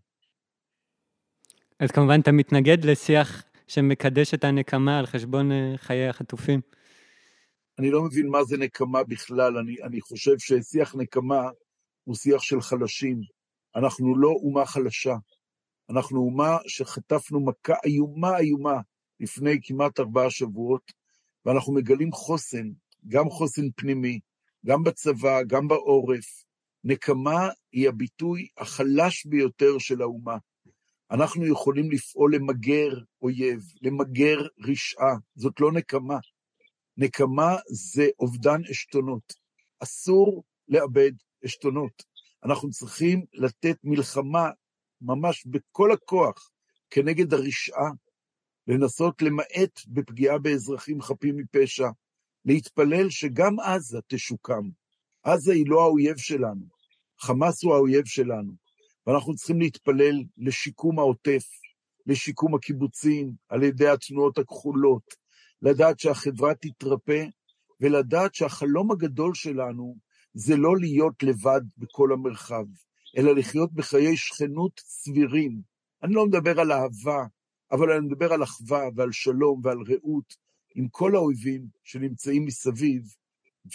אז 1.79 1.91
כמובן 1.91 2.19
אתה 2.19 2.31
מתנגד 2.31 2.85
לשיח 2.85 3.43
שמקדש 3.67 4.33
את 4.33 4.43
הנקמה 4.43 4.99
על 4.99 5.05
חשבון 5.05 5.51
אה, 5.51 5.73
חיי 5.77 6.07
החטופים. 6.07 6.61
אני 7.79 7.91
לא 7.91 8.03
מבין 8.03 8.27
מה 8.27 8.43
זה 8.43 8.57
נקמה 8.57 9.03
בכלל, 9.03 9.57
אני, 9.57 9.75
אני 9.83 10.01
חושב 10.01 10.31
ששיח 10.37 10.95
נקמה 10.95 11.49
הוא 12.03 12.15
שיח 12.15 12.41
של 12.41 12.61
חלשים. 12.61 13.21
אנחנו 13.75 14.17
לא 14.17 14.29
אומה 14.29 14.65
חלשה, 14.65 15.15
אנחנו 15.89 16.19
אומה 16.19 16.57
שחטפנו 16.67 17.45
מכה 17.45 17.73
איומה 17.85 18.37
איומה 18.37 18.81
לפני 19.19 19.59
כמעט 19.63 19.99
ארבעה 19.99 20.29
שבועות, 20.29 20.91
ואנחנו 21.45 21.73
מגלים 21.73 22.11
חוסן, 22.11 22.69
גם 23.07 23.29
חוסן 23.29 23.71
פנימי, 23.75 24.19
גם 24.65 24.83
בצבא, 24.83 25.43
גם 25.47 25.67
בעורף. 25.67 26.43
נקמה 26.83 27.49
היא 27.71 27.89
הביטוי 27.89 28.47
החלש 28.57 29.25
ביותר 29.25 29.77
של 29.77 30.01
האומה. 30.01 30.37
אנחנו 31.11 31.45
יכולים 31.45 31.91
לפעול 31.91 32.35
למגר 32.35 32.89
אויב, 33.21 33.59
למגר 33.81 34.47
רשעה, 34.67 35.15
זאת 35.35 35.59
לא 35.59 35.71
נקמה. 35.71 36.17
נקמה 36.99 37.55
זה 37.67 38.07
אובדן 38.19 38.61
עשתונות. 38.69 39.33
אסור 39.79 40.43
לאבד 40.67 41.11
עשתונות. 41.43 42.03
אנחנו 42.45 42.69
צריכים 42.69 43.25
לתת 43.33 43.77
מלחמה 43.83 44.49
ממש 45.01 45.45
בכל 45.45 45.91
הכוח 45.91 46.51
כנגד 46.89 47.33
הרשעה, 47.33 47.89
לנסות 48.67 49.21
למעט 49.21 49.81
בפגיעה 49.87 50.37
באזרחים 50.37 51.01
חפים 51.01 51.37
מפשע, 51.37 51.87
להתפלל 52.45 53.09
שגם 53.09 53.59
עזה 53.59 53.99
תשוקם. 54.07 54.69
עזה 55.23 55.53
היא 55.53 55.65
לא 55.67 55.81
האויב 55.81 56.17
שלנו, 56.17 56.65
חמאס 57.19 57.63
הוא 57.63 57.75
האויב 57.75 58.05
שלנו, 58.05 58.53
ואנחנו 59.07 59.35
צריכים 59.35 59.59
להתפלל 59.59 60.23
לשיקום 60.37 60.99
העוטף, 60.99 61.45
לשיקום 62.05 62.55
הקיבוצים, 62.55 63.31
על 63.49 63.63
ידי 63.63 63.87
התנועות 63.87 64.37
הכחולות, 64.37 65.28
לדעת 65.61 65.99
שהחברה 65.99 66.53
תתרפא, 66.55 67.25
ולדעת 67.81 68.35
שהחלום 68.35 68.91
הגדול 68.91 69.33
שלנו 69.33 69.95
זה 70.33 70.55
לא 70.57 70.77
להיות 70.77 71.23
לבד 71.23 71.61
בכל 71.77 72.11
המרחב, 72.13 72.65
אלא 73.17 73.35
לחיות 73.35 73.73
בחיי 73.73 74.17
שכנות 74.17 74.79
סבירים. 74.79 75.61
אני 76.03 76.13
לא 76.13 76.25
מדבר 76.25 76.59
על 76.59 76.71
אהבה, 76.71 77.25
אבל 77.71 77.91
אני 77.91 78.05
מדבר 78.05 78.33
על 78.33 78.43
אחווה 78.43 78.81
ועל 78.95 79.11
שלום 79.11 79.61
ועל 79.63 79.77
רעות 79.87 80.35
עם 80.75 80.87
כל 80.87 81.15
האויבים 81.15 81.67
שנמצאים 81.83 82.45
מסביב, 82.45 83.01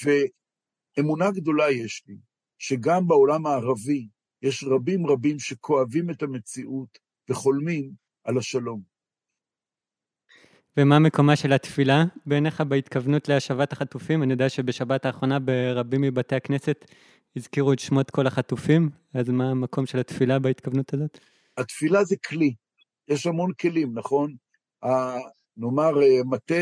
ואמונה 0.04 1.30
גדולה 1.30 1.70
יש 1.70 2.02
לי, 2.08 2.16
שגם 2.58 3.08
בעולם 3.08 3.46
הערבי 3.46 4.08
יש 4.42 4.64
רבים 4.64 5.06
רבים 5.06 5.38
שכואבים 5.38 6.10
את 6.10 6.22
המציאות 6.22 6.98
וחולמים 7.28 7.92
על 8.24 8.38
השלום. 8.38 8.93
ומה 10.76 10.98
מקומה 10.98 11.36
של 11.36 11.52
התפילה 11.52 12.04
בעיניך 12.26 12.60
בהתכוונות 12.60 13.28
להשבת 13.28 13.72
החטופים? 13.72 14.22
אני 14.22 14.32
יודע 14.32 14.48
שבשבת 14.48 15.06
האחרונה 15.06 15.38
ברבים 15.38 16.00
מבתי 16.00 16.36
הכנסת 16.36 16.84
הזכירו 17.36 17.72
את 17.72 17.78
שמות 17.78 18.10
כל 18.10 18.26
החטופים, 18.26 18.90
אז 19.14 19.28
מה 19.28 19.50
המקום 19.50 19.86
של 19.86 19.98
התפילה 19.98 20.38
בהתכוונות 20.38 20.94
הזאת? 20.94 21.18
התפילה 21.56 22.04
זה 22.04 22.16
כלי, 22.28 22.54
יש 23.08 23.26
המון 23.26 23.52
כלים, 23.60 23.98
נכון? 23.98 24.34
נאמר, 25.56 25.92
מטה 26.24 26.54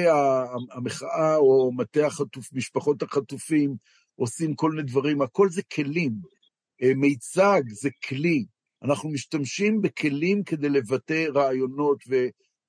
המחאה 0.72 1.36
או 1.36 1.72
מטה 1.76 2.06
החטוף, 2.06 2.52
משפחות 2.52 3.02
החטופים 3.02 3.76
עושים 4.14 4.54
כל 4.54 4.70
מיני 4.70 4.82
דברים, 4.82 5.22
הכל 5.22 5.48
זה 5.48 5.62
כלים. 5.62 6.12
מיצג 6.96 7.62
זה 7.68 7.88
כלי. 8.08 8.44
אנחנו 8.84 9.10
משתמשים 9.10 9.82
בכלים 9.82 10.42
כדי 10.44 10.68
לבטא 10.68 11.24
רעיונות 11.34 11.98
ו... 12.08 12.14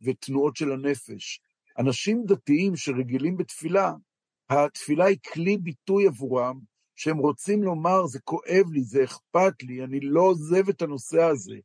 ותנועות 0.04 0.56
של 0.56 0.72
הנפש. 0.72 1.40
אנשים 1.80 2.24
דתיים 2.26 2.76
שרגילים 2.76 3.38
בתפילה, 3.38 3.94
התפילה 4.50 5.06
היא 5.06 5.18
כלי 5.34 5.58
ביטוי 5.58 6.08
עבורם, 6.08 6.60
שהם 6.96 7.18
רוצים 7.18 7.64
לומר, 7.64 8.06
זה 8.08 8.20
כואב 8.20 8.72
לי, 8.72 8.84
זה 8.84 9.04
אכפת 9.04 9.64
לי, 9.64 9.84
אני 9.84 10.00
לא 10.00 10.22
עוזב 10.22 10.70
את 10.70 10.82
הנושא 10.82 11.22
הזה. 11.22 11.56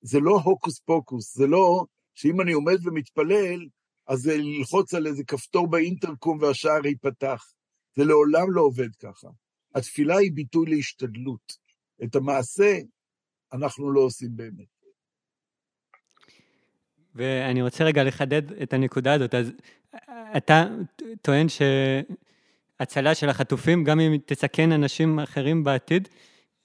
זה 0.00 0.20
לא 0.20 0.40
הוקוס 0.44 0.78
פוקוס, 0.78 1.36
זה 1.36 1.46
לא 1.46 1.84
שאם 2.14 2.40
אני 2.40 2.52
עומד 2.52 2.86
ומתפלל, 2.86 3.66
אז 4.06 4.18
זה 4.18 4.36
ללחוץ 4.36 4.94
על 4.94 5.06
איזה 5.06 5.24
כפתור 5.24 5.70
באינטרקום 5.70 6.38
והשער 6.40 6.86
ייפתח. 6.86 7.44
זה 7.96 8.04
לעולם 8.04 8.52
לא 8.52 8.60
עובד 8.60 8.94
ככה. 8.94 9.28
התפילה 9.74 10.16
היא 10.16 10.32
ביטוי 10.34 10.66
להשתדלות. 10.70 11.52
את 12.04 12.16
המעשה 12.16 12.78
אנחנו 13.52 13.92
לא 13.92 14.00
עושים 14.00 14.36
באמת. 14.36 14.77
ואני 17.18 17.62
רוצה 17.62 17.84
רגע 17.84 18.04
לחדד 18.04 18.52
את 18.52 18.72
הנקודה 18.72 19.12
הזאת. 19.14 19.34
אז 19.34 19.52
אתה 20.36 20.64
טוען 21.22 21.46
הצלה 22.80 23.14
של 23.14 23.28
החטופים, 23.28 23.84
גם 23.84 24.00
אם 24.00 24.16
תסכן 24.26 24.72
אנשים 24.72 25.18
אחרים 25.18 25.64
בעתיד, 25.64 26.08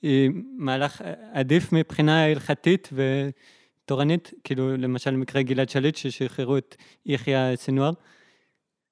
היא 0.02 0.30
מהלך 0.58 1.02
עדיף 1.34 1.74
מבחינה 1.74 2.26
הלכתית 2.26 2.90
ותורנית, 2.94 4.32
כאילו 4.44 4.78
למשל 4.78 5.12
מקרה 5.12 5.42
גלעד 5.42 5.70
שליט 5.70 5.96
ששחררו 5.96 6.58
את 6.58 6.76
יחיא 7.06 7.56
סנואר. 7.56 7.92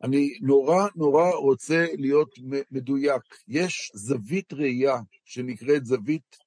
אני 0.03 0.29
נורא 0.41 0.87
נורא 0.95 1.29
רוצה 1.29 1.85
להיות 1.97 2.29
מדויק. 2.71 3.21
יש 3.47 3.91
זווית 3.93 4.53
ראייה 4.53 4.97
שנקראת 5.25 5.85
זווית 5.85 6.37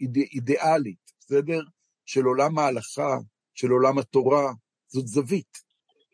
איד... 0.00 0.16
אידיאלית, 0.16 1.12
בסדר? 1.20 1.60
של 2.06 2.24
עולם 2.24 2.58
ההלכה, 2.58 3.16
של 3.54 3.70
עולם 3.70 3.98
התורה, 3.98 4.52
זאת 4.88 5.06
זווית. 5.06 5.58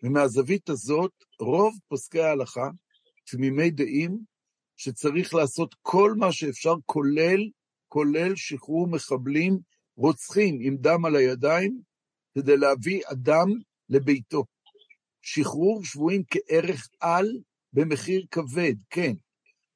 ומהזווית 0.02 0.68
הזאת, 0.68 1.12
רוב 1.40 1.74
פוסקי 1.88 2.20
ההלכה, 2.20 2.70
תמימי 3.30 3.70
דעים, 3.70 4.18
שצריך 4.76 5.34
לעשות 5.34 5.74
כל 5.82 6.14
מה 6.16 6.32
שאפשר, 6.32 6.74
כולל, 6.86 7.40
כולל 7.88 8.36
שחרור 8.36 8.86
מחבלים 8.88 9.58
רוצחים 9.96 10.58
עם 10.60 10.76
דם 10.76 11.04
על 11.04 11.16
הידיים, 11.16 11.80
כדי 12.34 12.56
להביא 12.56 13.02
אדם 13.12 13.48
לביתו. 13.88 14.44
שחרור 15.22 15.84
שבויים 15.84 16.22
כערך 16.30 16.88
על 17.00 17.26
במחיר 17.72 18.26
כבד, 18.30 18.74
כן. 18.90 19.12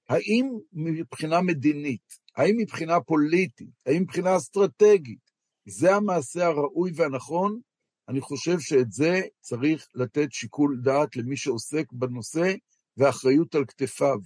האם 0.09 0.51
מבחינה 0.73 1.41
מדינית, 1.41 2.19
האם 2.37 2.57
מבחינה 2.57 3.01
פוליטית, 3.01 3.71
האם 3.87 4.03
מבחינה 4.03 4.37
אסטרטגית, 4.37 5.22
זה 5.67 5.95
המעשה 5.95 6.47
הראוי 6.47 6.93
והנכון? 6.95 7.61
אני 8.09 8.21
חושב 8.21 8.61
שאת 8.61 8.93
זה 8.93 9.21
צריך 9.41 9.89
לתת 9.95 10.33
שיקול 10.33 10.81
דעת 10.83 11.17
למי 11.17 11.37
שעוסק 11.37 11.93
בנושא 11.93 12.55
ואחריות 12.97 13.55
על 13.55 13.65
כתפיו. 13.65 14.19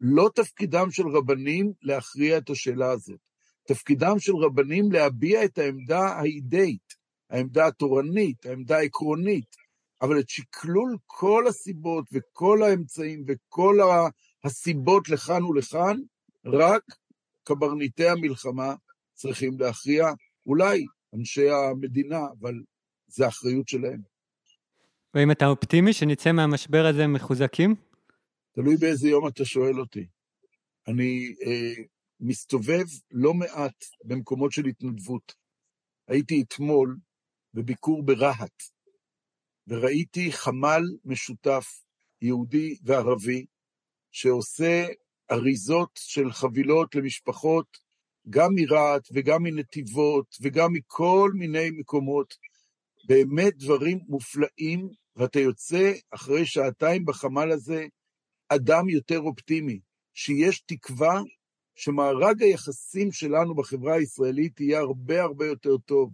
לא 0.00 0.30
תפקידם 0.34 0.90
של 0.90 1.08
רבנים 1.08 1.72
להכריע 1.82 2.38
את 2.38 2.50
השאלה 2.50 2.90
הזאת. 2.90 3.20
תפקידם 3.66 4.18
של 4.18 4.36
רבנים 4.36 4.92
להביע 4.92 5.44
את 5.44 5.58
העמדה 5.58 6.00
האידאית, 6.00 6.94
העמדה 7.30 7.66
התורנית, 7.66 8.46
העמדה 8.46 8.76
העקרונית, 8.78 9.56
אבל 10.02 10.20
את 10.20 10.28
שקלול 10.28 10.96
כל 11.06 11.44
הסיבות 11.48 12.04
וכל 12.12 12.62
האמצעים 12.62 13.24
וכל 13.28 13.78
הסיבות 14.44 15.08
לכאן 15.08 15.42
ולכאן, 15.42 15.96
רק 16.46 16.82
קברניטי 17.44 18.08
המלחמה 18.08 18.74
צריכים 19.14 19.60
להכריע, 19.60 20.06
אולי 20.46 20.84
אנשי 21.14 21.50
המדינה, 21.50 22.20
אבל 22.40 22.54
זה 23.06 23.28
אחריות 23.28 23.68
שלהם. 23.68 24.00
ואם 25.14 25.30
אתה 25.30 25.46
אופטימי 25.46 25.92
שנצא 25.92 26.32
מהמשבר 26.32 26.86
הזה 26.86 27.06
מחוזקים? 27.06 27.74
תלוי 28.52 28.76
באיזה 28.76 29.08
יום 29.08 29.28
אתה 29.28 29.44
שואל 29.44 29.80
אותי. 29.80 30.06
אני 30.88 31.34
אה, 31.46 31.82
מסתובב 32.20 32.84
לא 33.10 33.34
מעט 33.34 33.84
במקומות 34.04 34.52
של 34.52 34.66
התנדבות. 34.66 35.34
הייתי 36.08 36.42
אתמול 36.42 36.96
בביקור 37.54 38.02
ברהט, 38.02 38.62
וראיתי 39.66 40.32
חמ"ל 40.32 40.82
משותף, 41.04 41.66
יהודי 42.22 42.76
וערבי, 42.82 43.46
שעושה 44.10 44.86
אריזות 45.30 45.90
של 45.94 46.32
חבילות 46.32 46.94
למשפחות, 46.94 47.78
גם 48.28 48.50
מרהט 48.54 49.08
וגם 49.12 49.42
מנתיבות 49.42 50.36
וגם 50.42 50.72
מכל 50.72 51.30
מיני 51.34 51.70
מקומות. 51.70 52.34
באמת 53.08 53.56
דברים 53.56 53.98
מופלאים, 54.08 54.88
ואתה 55.16 55.40
יוצא 55.40 55.92
אחרי 56.10 56.46
שעתיים 56.46 57.04
בחמ"ל 57.04 57.50
הזה, 57.52 57.86
אדם 58.48 58.88
יותר 58.88 59.18
אופטימי, 59.20 59.80
שיש 60.14 60.60
תקווה 60.60 61.20
שמארג 61.74 62.42
היחסים 62.42 63.12
שלנו 63.12 63.54
בחברה 63.54 63.94
הישראלית 63.94 64.60
יהיה 64.60 64.80
הרבה 64.80 65.22
הרבה 65.22 65.46
יותר 65.46 65.78
טוב. 65.78 66.10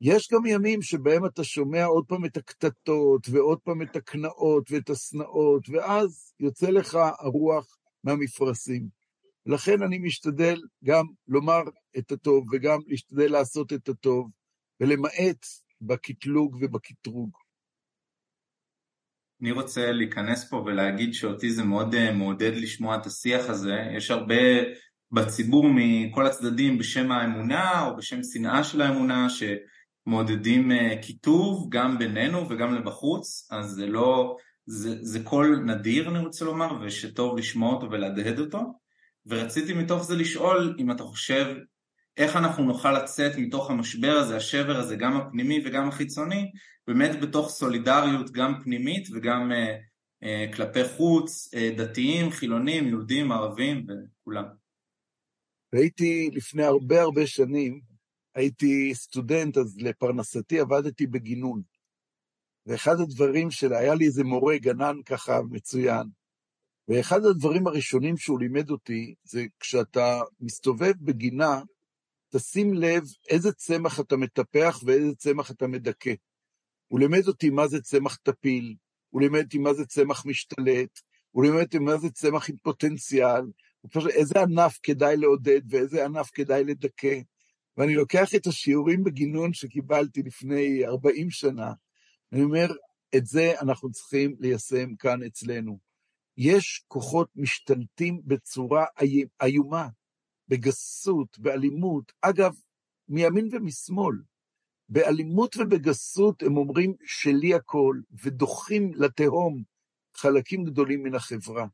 יש 0.00 0.28
גם 0.32 0.46
ימים 0.46 0.82
שבהם 0.82 1.26
אתה 1.26 1.44
שומע 1.44 1.84
עוד 1.84 2.04
פעם 2.08 2.24
את 2.24 2.36
הקטטות, 2.36 3.28
ועוד 3.30 3.58
פעם 3.64 3.82
את 3.82 3.96
הקנאות 3.96 4.70
ואת 4.70 4.90
השנאות, 4.90 5.68
ואז 5.68 6.32
יוצא 6.40 6.70
לך 6.70 6.98
הרוח 7.18 7.76
מהמפרשים. 8.04 8.99
לכן 9.50 9.82
אני 9.82 9.98
משתדל 9.98 10.60
גם 10.84 11.04
לומר 11.28 11.62
את 11.98 12.12
הטוב, 12.12 12.44
וגם 12.52 12.78
להשתדל 12.86 13.32
לעשות 13.32 13.72
את 13.72 13.88
הטוב, 13.88 14.30
ולמעט 14.80 15.46
בקטלוג 15.80 16.58
ובקטרוג. 16.60 17.30
אני 19.42 19.52
רוצה 19.52 19.92
להיכנס 19.92 20.50
פה 20.50 20.56
ולהגיד 20.56 21.14
שאותי 21.14 21.50
זה 21.50 21.64
מאוד 21.64 21.94
אה, 21.94 22.12
מעודד 22.12 22.52
לשמוע 22.54 22.96
את 22.96 23.06
השיח 23.06 23.50
הזה. 23.50 23.76
יש 23.96 24.10
הרבה 24.10 24.34
בציבור 25.12 25.66
מכל 25.74 26.26
הצדדים 26.26 26.78
בשם 26.78 27.12
האמונה 27.12 27.86
או 27.86 27.96
בשם 27.96 28.22
שנאה 28.22 28.64
של 28.64 28.80
האמונה 28.80 29.26
שמעודדים 29.30 30.72
אה, 30.72 31.02
קיטוב 31.02 31.66
גם 31.70 31.98
בינינו 31.98 32.50
וגם 32.50 32.74
לבחוץ, 32.74 33.48
אז 33.50 33.70
זה 33.70 33.86
לא, 33.86 34.36
זה, 34.66 34.96
זה 35.00 35.24
קול 35.24 35.62
נדיר 35.66 36.08
אני 36.10 36.18
רוצה 36.18 36.44
לומר 36.44 36.78
ושטוב 36.82 37.38
לשמוע 37.38 37.74
אותו 37.74 37.90
ולהדהד 37.90 38.38
אותו. 38.38 38.79
ורציתי 39.30 39.74
מתוך 39.74 40.04
זה 40.04 40.16
לשאול 40.16 40.76
אם 40.78 40.90
אתה 40.90 41.02
חושב 41.02 41.56
איך 42.16 42.36
אנחנו 42.36 42.64
נוכל 42.64 42.92
לצאת 42.92 43.32
מתוך 43.38 43.70
המשבר 43.70 44.12
הזה, 44.12 44.36
השבר 44.36 44.76
הזה, 44.76 44.96
גם 44.96 45.16
הפנימי 45.16 45.62
וגם 45.64 45.88
החיצוני, 45.88 46.50
באמת 46.86 47.20
בתוך 47.20 47.48
סולידריות 47.48 48.30
גם 48.30 48.54
פנימית 48.64 49.08
וגם 49.12 49.52
אה, 49.52 49.76
אה, 50.22 50.46
כלפי 50.54 50.88
חוץ, 50.96 51.54
אה, 51.54 51.70
דתיים, 51.76 52.30
חילונים, 52.30 52.88
יהודים, 52.88 53.32
ערבים 53.32 53.86
וכולם. 53.88 54.44
והייתי 55.72 56.30
לפני 56.32 56.64
הרבה 56.64 57.02
הרבה 57.02 57.26
שנים, 57.26 57.80
הייתי 58.34 58.94
סטודנט, 58.94 59.56
אז 59.56 59.76
לפרנסתי 59.78 60.60
עבדתי 60.60 61.06
בגינון. 61.06 61.62
ואחד 62.66 63.00
הדברים 63.00 63.50
של... 63.50 63.72
היה 63.72 63.94
לי 63.94 64.04
איזה 64.04 64.24
מורה, 64.24 64.58
גנן 64.58 64.96
ככה 65.06 65.40
מצוין, 65.50 66.06
ואחד 66.90 67.24
הדברים 67.24 67.66
הראשונים 67.66 68.16
שהוא 68.16 68.40
לימד 68.40 68.70
אותי, 68.70 69.14
זה 69.24 69.46
כשאתה 69.60 70.20
מסתובב 70.40 70.92
בגינה, 71.00 71.62
תשים 72.32 72.74
לב 72.74 73.02
איזה 73.28 73.52
צמח 73.52 74.00
אתה 74.00 74.16
מטפח 74.16 74.80
ואיזה 74.84 75.14
צמח 75.14 75.50
אתה 75.50 75.66
מדכא. 75.66 76.14
הוא 76.88 77.00
לימד 77.00 77.28
אותי 77.28 77.50
מה 77.50 77.68
זה 77.68 77.80
צמח 77.80 78.16
טפיל, 78.16 78.74
הוא 79.10 79.20
לימד 79.20 79.44
אותי 79.44 79.58
מה 79.58 79.74
זה 79.74 79.86
צמח 79.86 80.26
משתלט, 80.26 81.00
הוא 81.30 81.44
לימד 81.44 81.62
אותי 81.62 81.78
מה 81.78 81.96
זה 81.96 82.10
צמח 82.10 82.50
עם 82.50 82.56
פוטנציאל, 82.62 83.42
פשוט, 83.90 84.10
איזה 84.10 84.40
ענף 84.42 84.78
כדאי 84.82 85.16
לעודד 85.16 85.60
ואיזה 85.68 86.04
ענף 86.04 86.30
כדאי 86.34 86.64
לדכא. 86.64 87.20
ואני 87.76 87.94
לוקח 87.94 88.34
את 88.34 88.46
השיעורים 88.46 89.04
בגינון 89.04 89.52
שקיבלתי 89.52 90.22
לפני 90.22 90.86
40 90.86 91.30
שנה, 91.30 91.72
אני 92.32 92.42
אומר, 92.42 92.72
את 93.16 93.26
זה 93.26 93.60
אנחנו 93.60 93.90
צריכים 93.90 94.36
ליישם 94.40 94.94
כאן 94.98 95.22
אצלנו. 95.22 95.89
יש 96.42 96.84
כוחות 96.88 97.28
משתלטים 97.36 98.20
בצורה 98.24 98.84
איומה. 99.42 99.88
בגסות, 100.48 101.38
באלימות, 101.38 102.12
אגב, 102.20 102.54
מימין 103.08 103.48
ומשמאל. 103.52 104.16
באלימות 104.88 105.56
ובגסות 105.56 106.42
הם 106.42 106.56
אומרים 106.56 106.94
שלי 107.04 107.54
הכל, 107.54 107.96
ודוחים 108.22 108.90
לתהום 108.94 109.62
חלקים 110.16 110.64
גדולים 110.64 111.02
מן 111.02 111.14
החברה. 111.14 111.66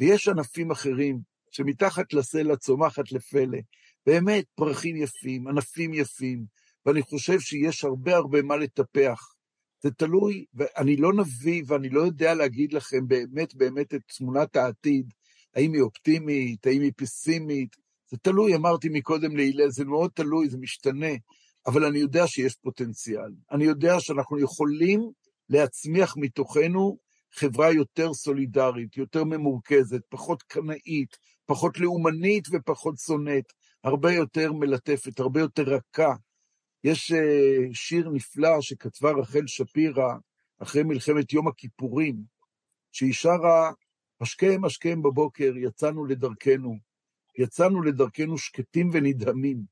ויש 0.00 0.28
ענפים 0.28 0.70
אחרים 0.70 1.20
שמתחת 1.50 2.12
לסלע 2.12 2.56
צומחת 2.56 3.12
לפלא. 3.12 3.58
באמת, 4.06 4.44
פרחים 4.54 4.96
יפים, 4.96 5.48
ענפים 5.48 5.94
יפים, 5.94 6.44
ואני 6.86 7.02
חושב 7.02 7.40
שיש 7.40 7.84
הרבה 7.84 8.16
הרבה 8.16 8.42
מה 8.42 8.56
לטפח. 8.56 9.33
זה 9.84 9.90
תלוי, 9.90 10.44
ואני 10.54 10.96
לא 10.96 11.12
נביא 11.12 11.62
ואני 11.66 11.88
לא 11.88 12.00
יודע 12.00 12.34
להגיד 12.34 12.72
לכם 12.72 13.08
באמת 13.08 13.54
באמת 13.54 13.94
את 13.94 14.00
תמונת 14.18 14.56
העתיד, 14.56 15.12
האם 15.54 15.72
היא 15.72 15.82
אופטימית, 15.82 16.66
האם 16.66 16.82
היא 16.82 16.92
פסימית, 16.96 17.76
זה 18.10 18.16
תלוי, 18.22 18.54
אמרתי 18.54 18.88
מקודם 18.88 19.36
להילל, 19.36 19.70
זה 19.70 19.84
מאוד 19.84 20.10
תלוי, 20.14 20.48
זה 20.48 20.58
משתנה, 20.58 21.12
אבל 21.66 21.84
אני 21.84 21.98
יודע 21.98 22.26
שיש 22.26 22.56
פוטנציאל. 22.56 23.32
אני 23.52 23.64
יודע 23.64 24.00
שאנחנו 24.00 24.40
יכולים 24.40 25.00
להצמיח 25.48 26.14
מתוכנו 26.16 26.98
חברה 27.32 27.72
יותר 27.72 28.14
סולידרית, 28.14 28.96
יותר 28.96 29.24
ממורכזת, 29.24 30.00
פחות 30.08 30.42
קנאית, 30.42 31.16
פחות 31.46 31.80
לאומנית 31.80 32.44
ופחות 32.52 32.94
שונאת, 32.98 33.52
הרבה 33.84 34.12
יותר 34.12 34.52
מלטפת, 34.52 35.20
הרבה 35.20 35.40
יותר 35.40 35.62
רכה. 35.62 36.14
יש 36.84 37.12
uh, 37.12 37.16
שיר 37.72 38.08
נפלא 38.08 38.60
שכתבה 38.60 39.10
רחל 39.10 39.46
שפירא 39.46 40.14
אחרי 40.58 40.82
מלחמת 40.82 41.32
יום 41.32 41.48
הכיפורים, 41.48 42.16
שהיא 42.92 43.12
שרה, 43.12 43.72
השכם 44.20 44.64
השכם 44.64 45.02
בבוקר, 45.02 45.52
יצאנו 45.56 46.04
לדרכנו, 46.04 46.78
יצאנו 47.38 47.82
לדרכנו 47.82 48.38
שקטים 48.38 48.90
ונדהמים. 48.92 49.62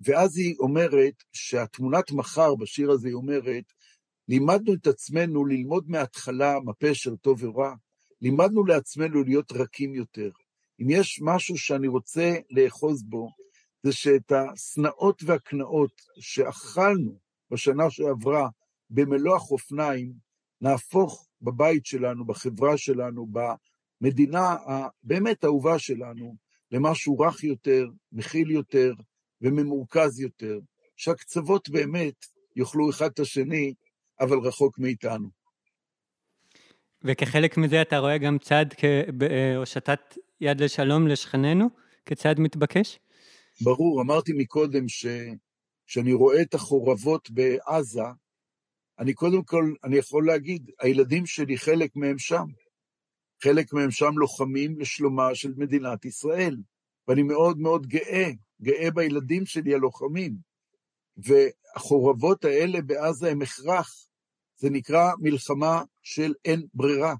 ואז 0.00 0.36
היא 0.36 0.56
אומרת 0.58 1.14
שהתמונת 1.32 2.10
מחר 2.10 2.54
בשיר 2.54 2.90
הזה 2.90 3.08
היא 3.08 3.14
אומרת, 3.14 3.64
לימדנו 4.28 4.74
את 4.74 4.86
עצמנו 4.86 5.46
ללמוד 5.46 5.84
מההתחלה 5.88 6.54
מפה 6.64 6.86
טוב 7.20 7.44
ורע, 7.44 7.74
לימדנו 8.20 8.64
לעצמנו 8.64 9.24
להיות 9.24 9.52
רכים 9.52 9.94
יותר. 9.94 10.30
אם 10.80 10.90
יש 10.90 11.20
משהו 11.22 11.58
שאני 11.58 11.88
רוצה 11.88 12.34
לאחוז 12.50 13.02
בו, 13.02 13.28
זה 13.84 13.92
שאת 13.92 14.32
השנאות 14.32 15.22
והקנאות 15.26 16.02
שאכלנו 16.20 17.18
בשנה 17.50 17.90
שעברה 17.90 18.48
במלוא 18.90 19.36
החופניים, 19.36 20.12
נהפוך 20.60 21.28
בבית 21.42 21.86
שלנו, 21.86 22.24
בחברה 22.24 22.78
שלנו, 22.78 23.26
במדינה 24.00 24.56
הבאמת 24.66 25.44
אהובה 25.44 25.78
שלנו, 25.78 26.36
למשהו 26.70 27.18
רך 27.18 27.44
יותר, 27.44 27.86
מכיל 28.12 28.50
יותר 28.50 28.92
וממורכז 29.40 30.20
יותר, 30.20 30.58
שהקצוות 30.96 31.68
באמת 31.68 32.26
יאכלו 32.56 32.90
אחד 32.90 33.10
את 33.10 33.18
השני, 33.18 33.74
אבל 34.20 34.38
רחוק 34.38 34.78
מאיתנו. 34.78 35.28
וכחלק 37.04 37.56
מזה 37.56 37.82
אתה 37.82 37.98
רואה 37.98 38.18
גם 38.18 38.38
צעד 38.38 38.74
בהושטת 39.14 40.18
יד 40.40 40.60
לשלום 40.60 41.06
לשכנינו, 41.06 41.68
כצעד 42.06 42.40
מתבקש? 42.40 42.98
ברור, 43.64 44.02
אמרתי 44.02 44.32
מקודם 44.32 44.84
שכשאני 44.88 46.12
רואה 46.12 46.42
את 46.42 46.54
החורבות 46.54 47.30
בעזה, 47.30 48.02
אני 48.98 49.14
קודם 49.14 49.44
כל, 49.44 49.74
אני 49.84 49.96
יכול 49.96 50.26
להגיד, 50.26 50.70
הילדים 50.80 51.26
שלי, 51.26 51.58
חלק 51.58 51.96
מהם 51.96 52.18
שם. 52.18 52.44
חלק 53.42 53.72
מהם 53.72 53.90
שם 53.90 54.12
לוחמים 54.16 54.78
לשלומה 54.78 55.34
של 55.34 55.52
מדינת 55.56 56.04
ישראל, 56.04 56.56
ואני 57.08 57.22
מאוד 57.22 57.58
מאוד 57.58 57.86
גאה, 57.86 58.30
גאה 58.62 58.90
בילדים 58.90 59.46
שלי 59.46 59.74
הלוחמים. 59.74 60.36
והחורבות 61.16 62.44
האלה 62.44 62.82
בעזה 62.82 63.30
הם 63.30 63.42
הכרח, 63.42 64.06
זה 64.56 64.70
נקרא 64.70 65.10
מלחמה 65.18 65.82
של 66.02 66.34
אין 66.44 66.66
ברירה. 66.74 67.14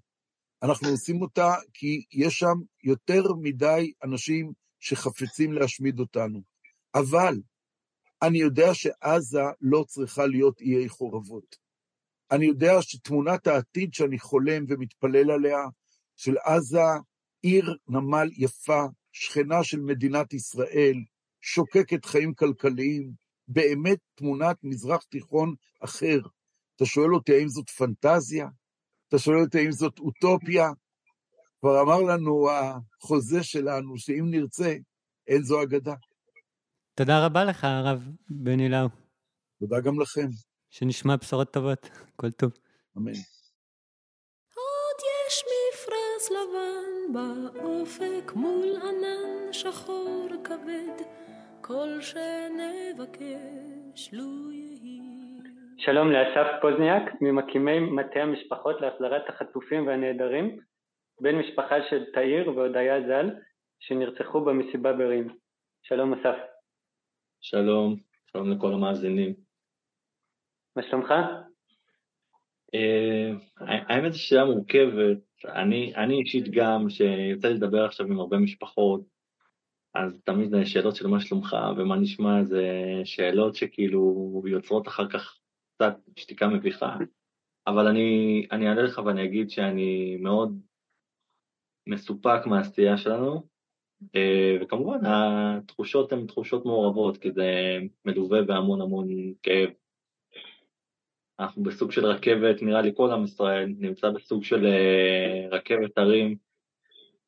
אנחנו 0.62 0.88
עושים 0.88 1.22
אותה 1.22 1.54
כי 1.74 2.04
יש 2.12 2.38
שם 2.38 2.54
יותר 2.84 3.22
מדי 3.42 3.92
אנשים 4.04 4.52
שחפצים 4.84 5.52
להשמיד 5.52 6.00
אותנו. 6.00 6.42
אבל 6.94 7.34
אני 8.22 8.38
יודע 8.38 8.74
שעזה 8.74 9.42
לא 9.60 9.84
צריכה 9.88 10.26
להיות 10.26 10.60
איי 10.60 10.88
חורבות. 10.88 11.56
אני 12.30 12.46
יודע 12.46 12.82
שתמונת 12.82 13.46
העתיד 13.46 13.94
שאני 13.94 14.18
חולם 14.18 14.64
ומתפלל 14.68 15.30
עליה, 15.30 15.58
של 16.16 16.36
עזה, 16.38 16.78
עיר 17.42 17.76
נמל 17.88 18.28
יפה, 18.36 18.84
שכנה 19.12 19.64
של 19.64 19.80
מדינת 19.80 20.32
ישראל, 20.32 21.04
שוקקת 21.40 22.04
חיים 22.04 22.34
כלכליים, 22.34 23.12
באמת 23.48 23.98
תמונת 24.14 24.56
מזרח 24.62 25.04
תיכון 25.04 25.54
אחר. 25.80 26.18
אתה 26.76 26.86
שואל 26.86 27.14
אותי 27.14 27.34
האם 27.34 27.48
זאת 27.48 27.70
פנטזיה? 27.70 28.48
אתה 29.08 29.18
שואל 29.18 29.40
אותי 29.40 29.58
האם 29.58 29.72
זאת 29.72 29.98
אוטופיה? 29.98 30.70
כבר 31.64 31.80
אמר 31.82 32.00
לנו 32.02 32.48
החוזה 32.50 33.42
שלנו, 33.42 33.98
שאם 33.98 34.24
נרצה, 34.30 34.74
אין 35.28 35.42
זו 35.42 35.62
אגדה. 35.62 35.94
תודה 36.94 37.26
רבה 37.26 37.44
לך, 37.44 37.64
הרב 37.64 38.08
בני 38.28 38.68
לאו. 38.68 38.88
תודה 39.60 39.80
גם 39.80 40.00
לכם. 40.00 40.28
שנשמע 40.70 41.16
בשורות 41.16 41.50
טובות, 41.52 41.90
כל 42.16 42.30
טוב. 42.30 42.52
אמן. 42.96 43.12
עוד 44.54 44.98
יש 45.26 45.44
מפרש 45.52 46.30
לבן 46.30 47.12
באופק 47.14 48.32
מול 48.36 48.76
ענן 48.82 49.52
שחור 49.52 50.28
כבד, 50.44 51.06
כל 51.60 51.88
שנבקש 52.00 53.34
לו 54.12 54.52
יהי. 54.52 55.00
שלום 55.78 56.08
לאסף 56.12 56.46
פוזניאק, 56.62 57.02
ממקימי 57.20 57.80
מטה 57.80 58.20
המשפחות 58.20 58.76
להחזרת 58.80 59.22
החטופים 59.28 59.86
והנעדרים, 59.86 60.58
בן 61.24 61.36
משפחה 61.36 61.74
של 61.90 62.04
תאיר 62.14 62.48
והודיה 62.48 63.00
ז"ל, 63.00 63.30
שנרצחו 63.80 64.44
במסיבה 64.44 64.92
ברים. 64.92 65.28
שלום 65.82 66.12
אסף. 66.12 66.36
שלום, 67.40 67.96
שלום 68.32 68.50
לכל 68.50 68.72
המאזינים. 68.72 69.34
מה 70.76 70.82
שלומך? 70.82 71.10
אה, 72.74 73.30
האמת 73.58 74.12
היא 74.12 74.20
שאלה 74.20 74.44
מורכבת, 74.44 75.18
אני, 75.44 75.94
אני 75.96 76.20
אישית 76.20 76.44
גם, 76.50 76.90
שיוצא 76.90 77.48
לי 77.48 77.54
לדבר 77.54 77.84
עכשיו 77.84 78.06
עם 78.06 78.20
הרבה 78.20 78.38
משפחות, 78.38 79.00
אז 79.94 80.22
תמיד 80.24 80.64
שאלות 80.64 80.96
של 80.96 81.06
מה 81.06 81.20
שלומך 81.20 81.56
ומה 81.76 81.96
נשמע, 81.96 82.42
זה 82.42 82.66
שאלות 83.04 83.54
שכאילו 83.54 84.42
יוצרות 84.46 84.88
אחר 84.88 85.08
כך 85.08 85.38
קצת 85.74 85.96
שתיקה 86.16 86.48
מביכה, 86.48 86.96
אבל 87.66 87.86
אני, 87.86 88.46
אני 88.52 88.68
אענה 88.68 88.82
לך 88.82 89.00
ואני 89.04 89.24
אגיד 89.24 89.50
שאני 89.50 90.16
מאוד 90.20 90.60
מסופק 91.86 92.46
מהעשייה 92.46 92.96
שלנו, 92.96 93.42
אה, 94.16 94.56
וכמובן 94.60 94.98
התחושות 95.06 96.12
הן 96.12 96.26
תחושות 96.26 96.64
מעורבות, 96.64 97.18
כי 97.18 97.32
זה 97.32 97.78
מלווה 98.04 98.42
בהמון 98.42 98.80
המון 98.80 99.08
כאב. 99.42 99.70
אנחנו 101.40 101.62
בסוג 101.62 101.92
של 101.92 102.06
רכבת, 102.06 102.62
נראה 102.62 102.82
לי 102.82 102.92
כל 102.94 103.10
עם 103.10 103.24
ישראל 103.24 103.74
נמצא 103.78 104.10
בסוג 104.10 104.44
של 104.44 104.66
אה, 104.66 105.48
רכבת 105.50 105.98
הרים 105.98 106.36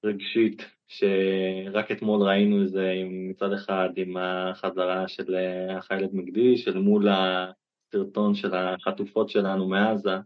רגשית, 0.04 0.62
שרק 0.88 1.90
אתמול 1.90 2.22
ראינו 2.22 2.62
את 2.62 2.68
זה 2.68 2.92
מצד 3.06 3.52
אחד 3.52 3.88
עם 3.96 4.16
החזרה 4.16 5.08
של 5.08 5.34
אה, 5.34 5.78
החיילת 5.78 6.10
מקדיש, 6.12 6.68
אל 6.68 6.78
מול 6.78 7.08
הסרטון 7.08 8.34
של 8.34 8.54
החטופות 8.54 9.28
שלנו 9.28 9.68
מעזה, 9.68 10.16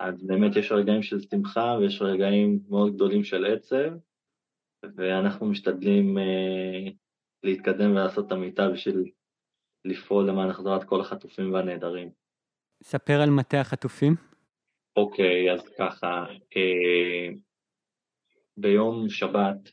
אז 0.00 0.26
באמת 0.26 0.56
יש 0.56 0.72
רגעים 0.72 1.02
של 1.02 1.20
שמחה 1.20 1.76
ויש 1.80 2.02
רגעים 2.02 2.60
מאוד 2.68 2.94
גדולים 2.94 3.24
של 3.24 3.44
עצב, 3.44 3.92
ואנחנו 4.96 5.46
משתדלים 5.46 6.18
uh, 6.18 6.92
להתקדם 7.42 7.90
ולעשות 7.90 8.26
את 8.26 8.32
המיטב 8.32 8.70
בשביל 8.72 9.10
לפעול 9.84 10.28
למען 10.28 10.50
החזרת 10.50 10.84
כל 10.84 11.00
החטופים 11.00 11.52
והנעדרים. 11.52 12.10
ספר 12.82 13.20
על 13.20 13.30
מטה 13.30 13.60
החטופים. 13.60 14.14
אוקיי, 14.96 15.52
אז 15.52 15.68
ככה, 15.78 16.24
uh, 16.26 17.36
ביום 18.56 19.08
שבת, 19.08 19.70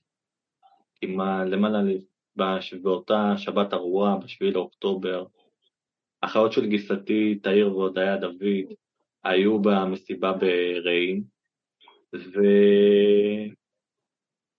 עם 1.02 1.22
למעלה, 1.22 1.80
באותה 2.82 3.34
שבת 3.38 3.74
ארורה, 3.74 4.18
ב-7 4.18 4.54
לאוקטובר, 4.54 5.26
אחיות 6.22 6.52
של 6.52 6.66
גיסתי, 6.66 7.36
תאיר 7.36 7.78
והודיה 7.78 8.18
דוד, 8.18 8.74
היו 9.24 9.62
במסיבה 9.62 10.34
ברעים, 10.34 11.24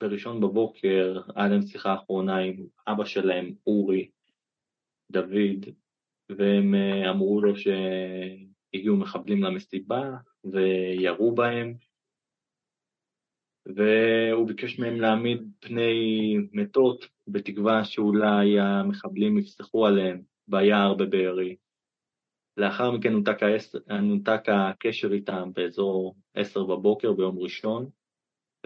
ובראשון 0.01 0.41
בבוקר 0.41 1.21
היה 1.37 1.49
להם 1.49 1.63
שיחה 1.63 1.95
אחרונה 1.95 2.39
עם 2.39 2.67
אבא 2.89 3.05
שלהם, 3.05 3.55
אורי, 3.67 4.11
דוד, 5.13 5.67
והם 6.29 6.75
אה, 6.75 7.11
אמרו 7.11 7.41
לו 7.41 7.53
שהגיעו 7.57 8.97
מחבלים 8.97 9.43
למסיבה 9.43 10.03
וירו 10.45 11.35
בהם, 11.35 11.75
והוא 13.67 14.49
ביקש 14.49 14.79
מהם 14.79 15.01
להעמיד 15.01 15.43
פני 15.61 16.37
מתות 16.53 17.05
בתקווה 17.29 17.85
שאולי 17.85 18.61
המחבלים 18.61 19.39
יפסחו 19.39 19.87
עליהם 19.87 20.23
ביער 20.49 20.95
בבארי. 20.95 21.57
לאחר 22.57 22.91
מכן 22.91 23.13
נותק, 23.13 23.37
נותק 24.03 24.43
הקשר 24.49 25.13
איתם 25.13 25.51
באזור 25.55 26.15
עשר 26.35 26.65
בבוקר 26.65 27.13
ביום 27.13 27.39
ראשון, 27.39 27.91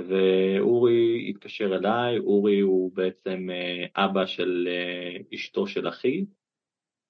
ואורי 0.01 1.27
התקשר 1.31 1.77
אליי, 1.77 2.19
אורי 2.19 2.61
הוא 2.61 2.93
בעצם 2.95 3.49
אה, 3.51 4.05
אבא 4.05 4.27
של 4.27 4.69
אה, 4.71 5.17
אשתו 5.35 5.67
של 5.67 5.89
אחי, 5.89 6.25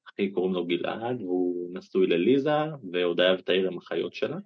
אחי 0.09 0.31
קוראים 0.31 0.55
לו 0.55 0.67
גלעד, 0.67 1.23
והוא 1.23 1.71
נשוי 1.73 2.07
לליזה, 2.07 2.59
והודיה 2.93 3.35
ותאיר 3.39 3.69
הם 3.69 3.79
אחיות 3.79 4.15
שלה. 4.15 4.37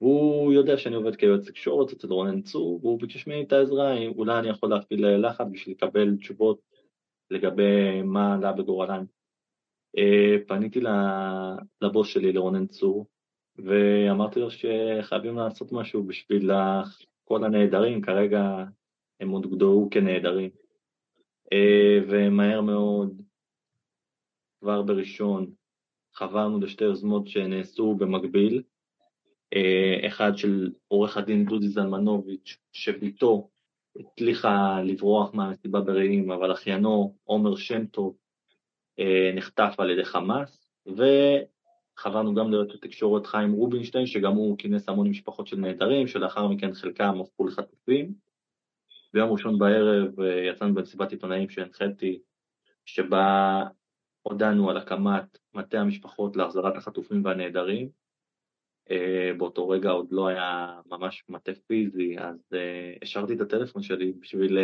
והוא 0.00 0.52
יודע 0.52 0.78
שאני 0.78 0.94
עובד 0.94 1.16
כיועץ 1.16 1.48
תקשורת 1.48 1.92
אצל 1.92 2.08
רונן 2.12 2.42
צור, 2.42 2.80
והוא 2.82 3.00
ביקש 3.00 3.26
ממני 3.26 3.42
את 3.42 3.52
העזרה, 3.52 4.06
אולי 4.08 4.38
אני 4.38 4.48
יכול 4.48 4.70
להפעיל 4.70 5.16
לחץ 5.16 5.46
בשביל 5.50 5.74
לקבל 5.74 6.16
תשובות 6.16 6.60
לגבי 7.30 8.02
מה 8.02 8.34
עלה 8.34 8.52
בגורלן. 8.52 9.04
אה, 9.98 10.36
פניתי 10.46 10.80
לבוס 11.82 12.08
שלי, 12.08 12.32
לרונן 12.32 12.66
צור, 12.66 13.06
ואמרתי 13.58 14.40
לו 14.40 14.48
שחייבים 14.50 15.36
לעשות 15.36 15.72
משהו 15.72 16.02
בשביל 16.02 16.50
כל 17.24 17.44
הנעדרים, 17.44 18.02
כרגע 18.02 18.64
הם 19.20 19.30
עוד 19.30 19.50
גדורו 19.50 19.88
כנעדרים. 19.90 20.50
אה, 21.52 21.98
ומהר 22.08 22.60
מאוד, 22.60 23.22
כבר 24.60 24.82
בראשון, 24.82 25.50
חברנו 26.14 26.60
לשתי 26.60 26.84
יוזמות 26.84 27.28
שנעשו 27.28 27.94
במקביל, 27.94 28.62
אה, 29.54 30.06
אחד 30.06 30.36
של 30.36 30.70
עורך 30.88 31.16
הדין 31.16 31.44
דודי 31.44 31.68
זלמנוביץ', 31.68 32.56
שביתו 32.72 33.48
הצליחה 34.00 34.82
לברוח 34.84 35.34
מהמסיבה 35.34 35.80
ברעים, 35.80 36.30
אבל 36.30 36.52
אחיינו, 36.52 37.16
עומר 37.24 37.56
שם 37.56 37.86
טוב, 37.86 38.16
נחטף 39.34 39.74
על 39.78 39.90
ידי 39.90 40.04
חמאס, 40.04 40.66
חברנו 41.96 42.34
גם 42.34 42.50
ליועץ 42.50 42.74
התקשורת 42.74 43.26
חיים 43.26 43.52
רובינשטיין, 43.52 44.06
שגם 44.06 44.32
הוא 44.32 44.58
כינס 44.58 44.88
המון 44.88 45.08
משפחות 45.08 45.46
של 45.46 45.56
נעדרים, 45.56 46.06
שלאחר 46.06 46.48
מכן 46.48 46.74
חלקם 46.74 47.20
הפכו 47.20 47.46
לחטופים. 47.46 48.12
ביום 49.14 49.32
ראשון 49.32 49.58
בערב 49.58 50.20
אה, 50.20 50.44
יצאנו 50.44 50.74
במסיבת 50.74 51.10
עיתונאים 51.12 51.50
שהנחיתי, 51.50 52.18
שבה 52.84 53.62
הודענו 54.22 54.70
על 54.70 54.76
הקמת 54.76 55.38
מטה 55.54 55.80
המשפחות 55.80 56.36
להחזרת 56.36 56.76
החטופים 56.76 57.24
והנעדרים. 57.24 57.88
אה, 58.90 59.30
באותו 59.38 59.68
רגע 59.68 59.90
עוד 59.90 60.06
לא 60.10 60.26
היה 60.28 60.80
ממש 60.86 61.24
מטה 61.28 61.52
פיזי, 61.66 62.18
אז 62.18 62.36
אה, 62.54 62.94
השארתי 63.02 63.34
את 63.34 63.40
הטלפון 63.40 63.82
שלי 63.82 64.12
בשביל 64.20 64.58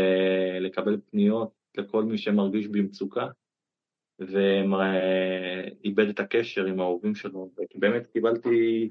לקבל 0.61 1.01
פניות 1.11 1.51
לכל 1.77 2.05
מי 2.05 2.19
שמרגיש 2.19 2.69
במצוקה. 2.69 3.27
ואיבד 4.29 6.09
את 6.09 6.21
הקשר 6.21 6.65
עם 6.65 6.81
האהובים 6.81 7.15
שלו, 7.15 7.51
ובאמת 7.77 8.07
קיבלתי 8.07 8.91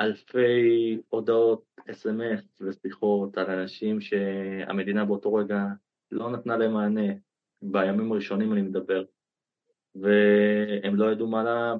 אלפי 0.00 0.98
הודעות, 1.08 1.64
אס.אם.אס 1.90 2.60
ושיחות 2.60 3.38
על 3.38 3.50
אנשים 3.50 4.00
שהמדינה 4.00 5.04
באותו 5.04 5.34
רגע 5.34 5.66
לא 6.10 6.30
נתנה 6.30 6.56
להם 6.56 6.72
מענה, 6.72 7.12
בימים 7.62 8.12
הראשונים 8.12 8.52
אני 8.52 8.62
מדבר, 8.62 9.04
והם 9.94 10.96
לא 10.96 11.12
ידעו 11.12 11.26
מה 11.26 11.74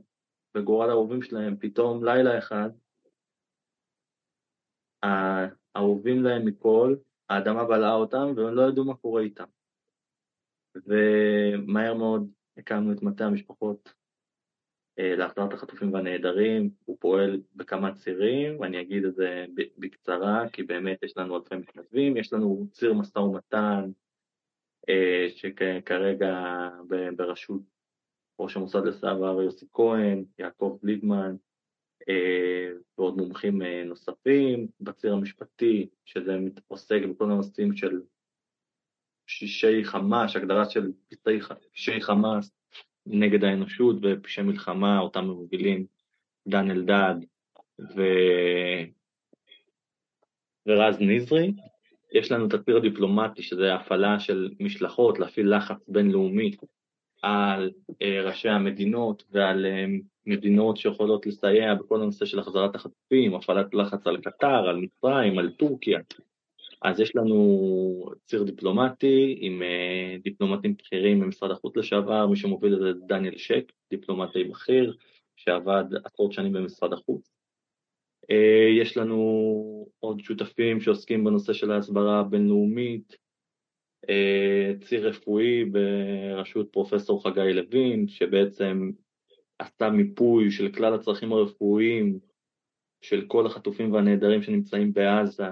בגורל 0.54 0.88
האהובים 0.88 1.22
שלהם, 1.22 1.56
פתאום 1.56 2.04
לילה 2.04 2.38
אחד, 2.38 2.70
האהובים 5.02 6.22
להם 6.22 6.44
מכל, 6.44 6.96
האדמה 7.28 7.64
בלעה 7.64 7.94
אותם 7.94 8.32
והם 8.36 8.54
לא 8.54 8.68
ידעו 8.68 8.84
מה 8.84 8.94
קורה 8.94 9.22
איתם. 9.22 9.44
ומהר 10.86 11.94
מאוד 11.94 12.30
הקמנו 12.56 12.92
את 12.92 13.02
מטה 13.02 13.26
המשפחות 13.26 13.92
אה, 14.98 15.16
להחזרת 15.16 15.52
החטופים 15.52 15.92
והנעדרים, 15.92 16.70
הוא 16.84 16.96
פועל 17.00 17.42
בכמה 17.54 17.94
צירים, 17.94 18.60
ואני 18.60 18.80
אגיד 18.80 19.04
את 19.04 19.14
זה 19.14 19.44
בקצרה, 19.78 20.48
כי 20.52 20.62
באמת 20.62 21.02
יש 21.02 21.16
לנו 21.16 21.36
אלפי 21.36 21.56
מתנדבים, 21.56 22.16
יש 22.16 22.32
לנו 22.32 22.66
ציר 22.72 22.94
משא 22.94 23.18
ומתן 23.18 23.90
אה, 24.88 25.26
שכרגע 25.28 26.68
בראשות 27.16 27.60
ראש 28.38 28.56
המוסד 28.56 28.84
לשעבר 28.86 29.42
יוסי 29.42 29.66
כהן, 29.72 30.24
יעקב 30.38 30.78
ליבמן 30.82 31.36
אה, 32.08 32.70
ועוד 32.98 33.16
מומחים 33.16 33.62
נוספים, 33.62 34.68
בציר 34.80 35.12
המשפטי, 35.12 35.88
שזה 36.04 36.36
עוסק 36.68 37.00
בכל 37.10 37.24
הנושאים 37.24 37.76
של 37.76 38.00
פשעי 39.26 39.84
חמאס, 39.84 40.36
הגדרה 40.36 40.70
של 40.70 40.92
פשעי 41.72 42.00
חמאס 42.00 42.50
נגד 43.06 43.44
האנושות 43.44 43.96
ופשעי 44.02 44.44
מלחמה, 44.44 44.98
אותם 44.98 45.24
מובילים 45.24 45.86
דן 46.48 46.70
אלדד 46.70 47.14
ו... 47.80 48.02
ורז 50.66 50.96
נזרי. 51.00 51.52
יש 52.12 52.32
לנו 52.32 52.46
את 52.46 52.54
הציר 52.54 52.76
הדיפלומטי, 52.76 53.42
שזה 53.42 53.74
הפעלה 53.74 54.20
של 54.20 54.50
משלחות, 54.60 55.18
להפעיל 55.18 55.56
לחץ 55.56 55.76
בינלאומי 55.88 56.56
על 57.22 57.70
אה, 58.02 58.22
ראשי 58.22 58.48
המדינות 58.48 59.24
ועל 59.30 59.66
אה, 59.66 59.84
מדינות 60.26 60.76
שיכולות 60.76 61.26
לסייע 61.26 61.74
בכל 61.74 62.02
הנושא 62.02 62.24
של 62.24 62.38
החזרת 62.38 62.74
החטופים, 62.74 63.34
הפעלת 63.34 63.74
לחץ 63.74 64.06
על 64.06 64.16
קטר, 64.20 64.68
על 64.68 64.76
מצרים, 64.76 65.38
על 65.38 65.50
טורקיה, 65.50 66.00
אז 66.82 67.00
יש 67.00 67.16
לנו 67.16 68.10
ציר 68.24 68.42
דיפלומטי 68.42 69.36
עם 69.40 69.62
אה, 69.62 70.16
דיפלומטים 70.22 70.74
בכירים 70.74 71.20
במשרד 71.20 71.50
החוץ 71.50 71.76
לשעבר, 71.76 72.26
מי 72.26 72.36
שמוביל 72.36 72.74
את 72.74 72.80
זה 72.80 72.92
דניאל 73.06 73.36
שק, 73.36 73.72
דיפלומטי 73.90 74.44
בכיר, 74.44 74.96
שעבד 75.36 75.84
עשרות 76.04 76.32
שנים 76.32 76.52
במשרד 76.52 76.92
החוץ. 76.92 77.30
אה, 78.30 78.68
יש 78.80 78.96
לנו 78.96 79.86
עוד 80.00 80.20
שותפים 80.20 80.80
שעוסקים 80.80 81.24
בנושא 81.24 81.52
של 81.52 81.70
ההסברה 81.70 82.20
הבינלאומית, 82.20 83.16
אה, 84.08 84.72
ציר 84.80 85.08
רפואי 85.08 85.64
בראשות 85.64 86.68
פרופסור 86.72 87.24
חגי 87.24 87.52
לוין, 87.52 88.08
שבעצם 88.08 88.90
עשתה 89.58 89.90
מיפוי 89.90 90.50
של 90.50 90.72
כלל 90.72 90.94
הצרכים 90.94 91.32
הרפואיים 91.32 92.18
של 93.02 93.24
כל 93.26 93.46
החטופים 93.46 93.92
והנעדרים 93.92 94.42
שנמצאים 94.42 94.92
בעזה, 94.92 95.48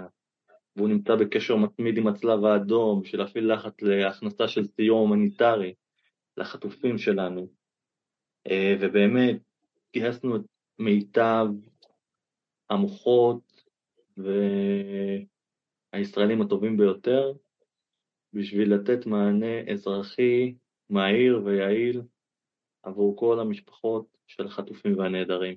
והוא 0.76 0.88
נמצא 0.88 1.14
בקשר 1.14 1.56
מתמיד 1.56 1.98
עם 1.98 2.06
הצלב 2.06 2.44
האדום 2.44 3.02
בשביל 3.02 3.20
להפעיל 3.20 3.52
לחץ 3.52 3.82
להכנסה 3.82 4.48
של 4.48 4.64
סיוע 4.64 4.98
הומניטרי 4.98 5.74
לחטופים 6.36 6.98
שלנו. 6.98 7.48
אה, 8.46 8.76
ובאמת 8.80 9.36
גייסנו 9.92 10.36
את 10.36 10.42
מיטב 10.78 11.46
המוחות 12.70 13.62
והישראלים 15.92 16.42
הטובים 16.42 16.76
ביותר 16.76 17.32
בשביל 18.32 18.74
לתת 18.74 19.06
מענה 19.06 19.70
אזרחי 19.72 20.54
מהיר 20.90 21.42
ויעיל 21.44 22.02
עבור 22.82 23.16
כל 23.16 23.40
המשפחות 23.40 24.06
של 24.26 24.46
החטופים 24.46 24.98
והנעדרים. 24.98 25.56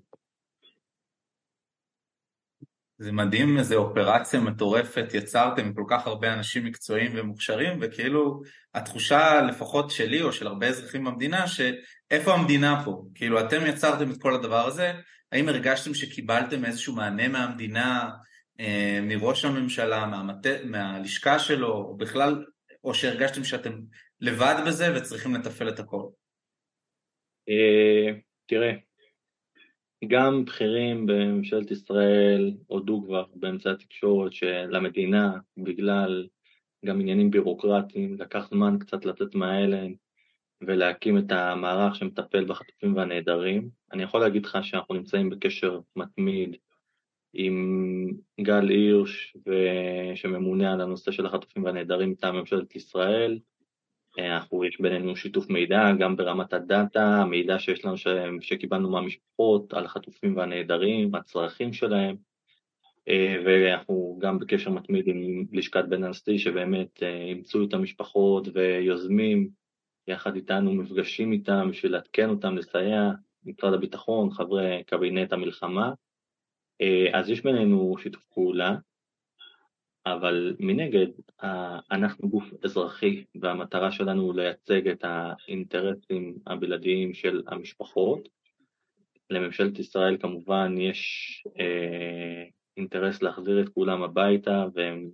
זה 2.98 3.12
מדהים 3.12 3.58
איזה 3.58 3.76
אופרציה 3.76 4.40
מטורפת. 4.40 5.14
יצרתם 5.14 5.74
כל 5.74 5.84
כך 5.90 6.08
הרבה 6.08 6.34
אנשים 6.34 6.66
מקצועיים 6.66 7.12
ומוכשרים 7.16 7.78
וכאילו 7.82 8.42
התחושה 8.74 9.42
לפחות 9.42 9.92
שלי 9.92 10.22
או 10.22 10.32
של 10.32 10.48
הרבה 10.48 10.68
אזרחים 10.68 11.04
במדינה 11.04 11.48
שאיפה 11.48 12.34
המדינה 12.34 12.82
פה? 12.86 13.04
כאילו 13.16 13.40
אתם 13.40 13.66
יצרתם 13.66 14.12
את 14.12 14.22
כל 14.22 14.36
הדבר 14.36 14.68
הזה. 14.68 14.94
האם 15.32 15.50
הרגשתם 15.50 15.94
שקיבלתם 15.94 16.66
איזשהו 16.66 16.96
מענה 16.96 17.28
מהמדינה 17.28 18.10
אה, 18.60 19.00
מראש 19.02 19.46
הממשלה 19.46 20.06
מהמת... 20.06 20.48
מהלשכה 20.66 21.40
שלו 21.40 21.74
או 21.74 21.98
בכלל 21.98 22.46
או 22.84 22.94
שהרגשתם 22.94 23.44
שאתם 23.44 23.74
לבד 24.22 24.56
בזה 24.68 24.96
וצריכים 24.96 25.36
לתפעל 25.36 25.70
את 25.70 25.80
הכל? 25.80 26.04
אה, 27.50 28.20
תראה 28.46 28.85
גם 30.08 30.46
בכירים 30.46 31.06
בממשלת 31.06 31.72
ישראל 31.72 32.54
הודו 32.68 33.04
כבר 33.06 33.26
באמצעי 33.36 33.72
התקשורת 33.72 34.34
שלמדינה, 34.34 35.38
בגלל 35.58 36.28
גם 36.86 37.02
עניינים 37.02 37.32
בירוקרטיים, 37.32 38.18
לקח 38.20 38.50
זמן 38.50 38.78
קצת 38.80 39.06
לצאת 39.06 39.36
מההלם 39.36 39.94
ולהקים 40.62 41.18
את 41.18 41.32
המערך 41.32 41.96
שמטפל 41.96 42.46
בחטופים 42.46 42.96
והנעדרים. 42.96 43.70
אני 43.94 44.04
יכול 44.04 44.22
להגיד 44.22 44.46
לך 44.46 44.58
שאנחנו 44.62 44.96
נמצאים 44.96 45.30
בקשר 45.30 45.80
מתמיד 45.96 46.56
עם 47.34 48.08
גל 48.42 48.70
הירש, 48.70 49.38
שממונה 50.16 50.74
על 50.74 50.82
הנושא 50.82 51.12
של 51.12 51.26
החטופים 51.26 51.64
והנעדרים 51.64 52.10
מטעם 52.10 52.36
ממשלת 52.36 52.76
ישראל, 52.76 53.40
אנחנו, 54.20 54.66
יש 54.66 54.82
בינינו 54.82 55.16
שיתוף 55.16 55.50
מידע, 55.50 55.92
גם 56.00 56.16
ברמת 56.16 56.54
הדאטה, 56.54 57.22
המידע 57.22 57.60
שיש 57.60 57.86
לנו. 57.86 57.96
שקיבלנו 58.42 58.90
מהמשפחות 58.90 59.74
על 59.74 59.86
החטופים 59.86 60.38
והנעדרים, 60.38 61.16
הצרכים 61.16 61.74
שלהם, 61.74 62.16
אה, 63.08 63.36
ואנחנו 63.46 64.18
גם 64.22 64.40
בקשר 64.40 64.70
מתמיד 64.70 65.08
עם 65.08 65.46
לשכת 65.52 65.84
בן 65.90 66.04
הנשיא, 66.04 66.38
שבאמת 66.38 67.04
אה, 67.04 67.22
אימצו 67.22 67.64
את 67.64 67.74
המשפחות 67.74 68.48
ויוזמים 68.54 69.50
יחד 70.08 70.36
איתנו 70.36 70.74
מפגשים 70.74 71.32
איתם 71.32 71.68
בשביל 71.72 71.92
לעדכן 71.92 72.30
אותם, 72.30 72.58
לסייע, 72.58 73.12
משרד 73.46 73.74
הביטחון, 73.74 74.32
חברי 74.32 74.84
קבינט 74.88 75.34
המלחמה. 75.34 75.92
אה, 76.82 77.20
אז 77.20 77.30
יש 77.30 77.44
בינינו 77.44 77.96
שיתוף 78.00 78.24
פעולה. 78.34 78.76
אבל 80.06 80.56
מנגד, 80.60 81.08
אנחנו 81.92 82.30
גוף 82.30 82.44
אזרחי 82.64 83.24
והמטרה 83.42 83.92
שלנו 83.92 84.34
לייצג 84.34 84.88
את 84.88 85.04
האינטרסים 85.04 86.38
הבלעדיים 86.48 87.14
של 87.14 87.44
המשפחות. 87.48 88.30
לממשלת 89.30 89.80
ישראל 89.80 90.18
כמובן 90.18 90.76
יש 90.78 91.44
אה, 91.60 92.44
אינטרס 92.78 93.22
להחזיר 93.22 93.62
את 93.62 93.70
כולם 93.70 94.04
הביתה 94.04 94.66
והם 94.74 95.10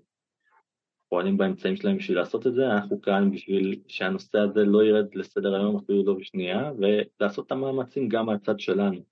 פועלים 1.10 1.38
באמצעים 1.38 1.76
שלהם 1.76 1.98
בשביל 1.98 2.18
לעשות 2.18 2.48
את 2.48 2.54
זה, 2.54 2.72
אנחנו 2.72 3.02
כאן 3.02 3.32
בשביל 3.32 3.80
שהנושא 3.88 4.38
הזה 4.38 4.66
לא 4.66 4.84
ירד 4.84 5.16
לסדר 5.16 5.56
היום 5.56 5.78
אפילו 5.78 6.06
לא 6.06 6.14
בשנייה 6.14 6.72
ולעשות 6.78 7.48
את 7.48 7.52
המאמצים 7.52 8.10
גם 8.10 8.26
מהצד 8.26 8.60
שלנו. 8.60 9.11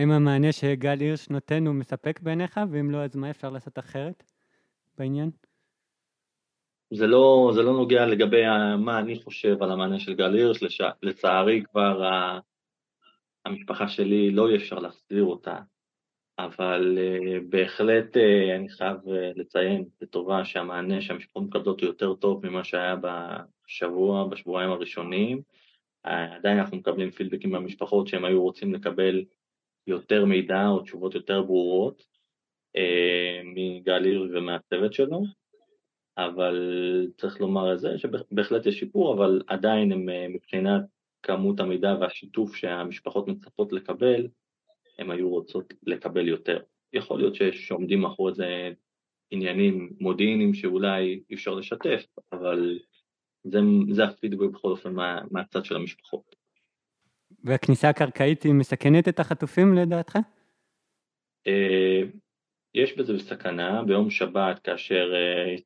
האם 0.00 0.10
המענה 0.10 0.52
שגל 0.52 1.00
הירש 1.00 1.28
נותן 1.28 1.66
הוא 1.66 1.74
מספק 1.74 2.20
בעיניך, 2.20 2.60
ואם 2.70 2.90
לא, 2.90 3.04
אז 3.04 3.16
מה 3.16 3.30
אפשר 3.30 3.50
לעשות 3.50 3.78
אחרת 3.78 4.24
בעניין? 4.98 5.30
זה 6.94 7.06
לא, 7.06 7.50
זה 7.54 7.62
לא 7.62 7.72
נוגע 7.72 8.06
לגבי 8.06 8.42
מה 8.78 8.98
אני 8.98 9.22
חושב 9.22 9.62
על 9.62 9.70
המענה 9.72 10.00
של 10.00 10.14
גל 10.14 10.34
הירש, 10.34 10.62
לש... 10.62 10.80
לצערי 11.02 11.62
כבר 11.64 12.04
ה... 12.04 12.38
המשפחה 13.44 13.88
שלי 13.88 14.30
לא 14.30 14.48
יהיה 14.48 14.58
אפשר 14.58 14.78
להחזיר 14.78 15.24
אותה, 15.24 15.58
אבל 16.38 16.98
uh, 16.98 17.42
בהחלט 17.48 18.16
uh, 18.16 18.56
אני 18.56 18.68
חייב 18.68 18.96
uh, 18.96 19.10
לציין 19.36 19.84
לטובה 20.00 20.44
שהמענה 20.44 21.00
שהמשפחות 21.00 21.42
מקבלות 21.42 21.80
הוא 21.80 21.86
יותר 21.86 22.14
טוב 22.14 22.46
ממה 22.46 22.64
שהיה 22.64 22.96
בשבוע, 22.96 24.26
בשבועיים 24.26 24.70
הראשונים, 24.70 25.42
עדיין 26.02 26.58
אנחנו 26.58 26.76
מקבלים 26.76 27.10
פידבקים 27.10 27.50
מהמשפחות 27.50 28.08
שהם 28.08 28.24
היו 28.24 28.42
רוצים 28.42 28.74
לקבל 28.74 29.24
יותר 29.86 30.24
מידע 30.24 30.68
או 30.68 30.82
תשובות 30.82 31.14
יותר 31.14 31.42
ברורות 31.42 32.06
אה, 32.76 33.40
מגלי 33.44 34.18
ומהצוות 34.18 34.92
שלו, 34.92 35.22
אבל 36.18 36.56
צריך 37.16 37.40
לומר 37.40 37.72
את 37.72 37.80
זה 37.80 37.98
שבהחלט 37.98 38.66
יש 38.66 38.78
שיפור, 38.78 39.14
אבל 39.14 39.42
עדיין 39.46 39.92
הם 39.92 40.08
אה, 40.08 40.28
מבחינת 40.28 40.82
כמות 41.22 41.60
המידע 41.60 41.96
והשיתוף 42.00 42.56
שהמשפחות 42.56 43.28
מצפות 43.28 43.72
לקבל, 43.72 44.28
הם 44.98 45.10
היו 45.10 45.28
רוצות 45.28 45.74
לקבל 45.82 46.28
יותר. 46.28 46.62
יכול 46.92 47.18
להיות 47.18 47.34
שעומדים 47.52 48.00
מאחורי 48.00 48.34
זה 48.34 48.70
עניינים 49.30 49.92
מודיעיניים 50.00 50.54
שאולי 50.54 51.20
אי 51.30 51.34
אפשר 51.34 51.54
לשתף, 51.54 52.06
אבל 52.32 52.78
זה, 53.44 53.58
זה 53.90 54.04
הפידבק 54.04 54.50
בכל 54.50 54.70
אופן 54.70 54.92
מה, 54.92 55.20
מהצד 55.30 55.64
של 55.64 55.76
המשפחות. 55.76 56.39
והכניסה 57.44 57.88
הקרקעית 57.88 58.42
היא 58.42 58.54
מסכנת 58.54 59.08
את 59.08 59.20
החטופים 59.20 59.74
לדעתך? 59.74 60.18
אה, 61.46 62.02
יש 62.74 62.98
בזה 62.98 63.18
סכנה, 63.18 63.82
ביום 63.82 64.10
שבת 64.10 64.58
כאשר 64.58 65.12
אה, 65.14 65.56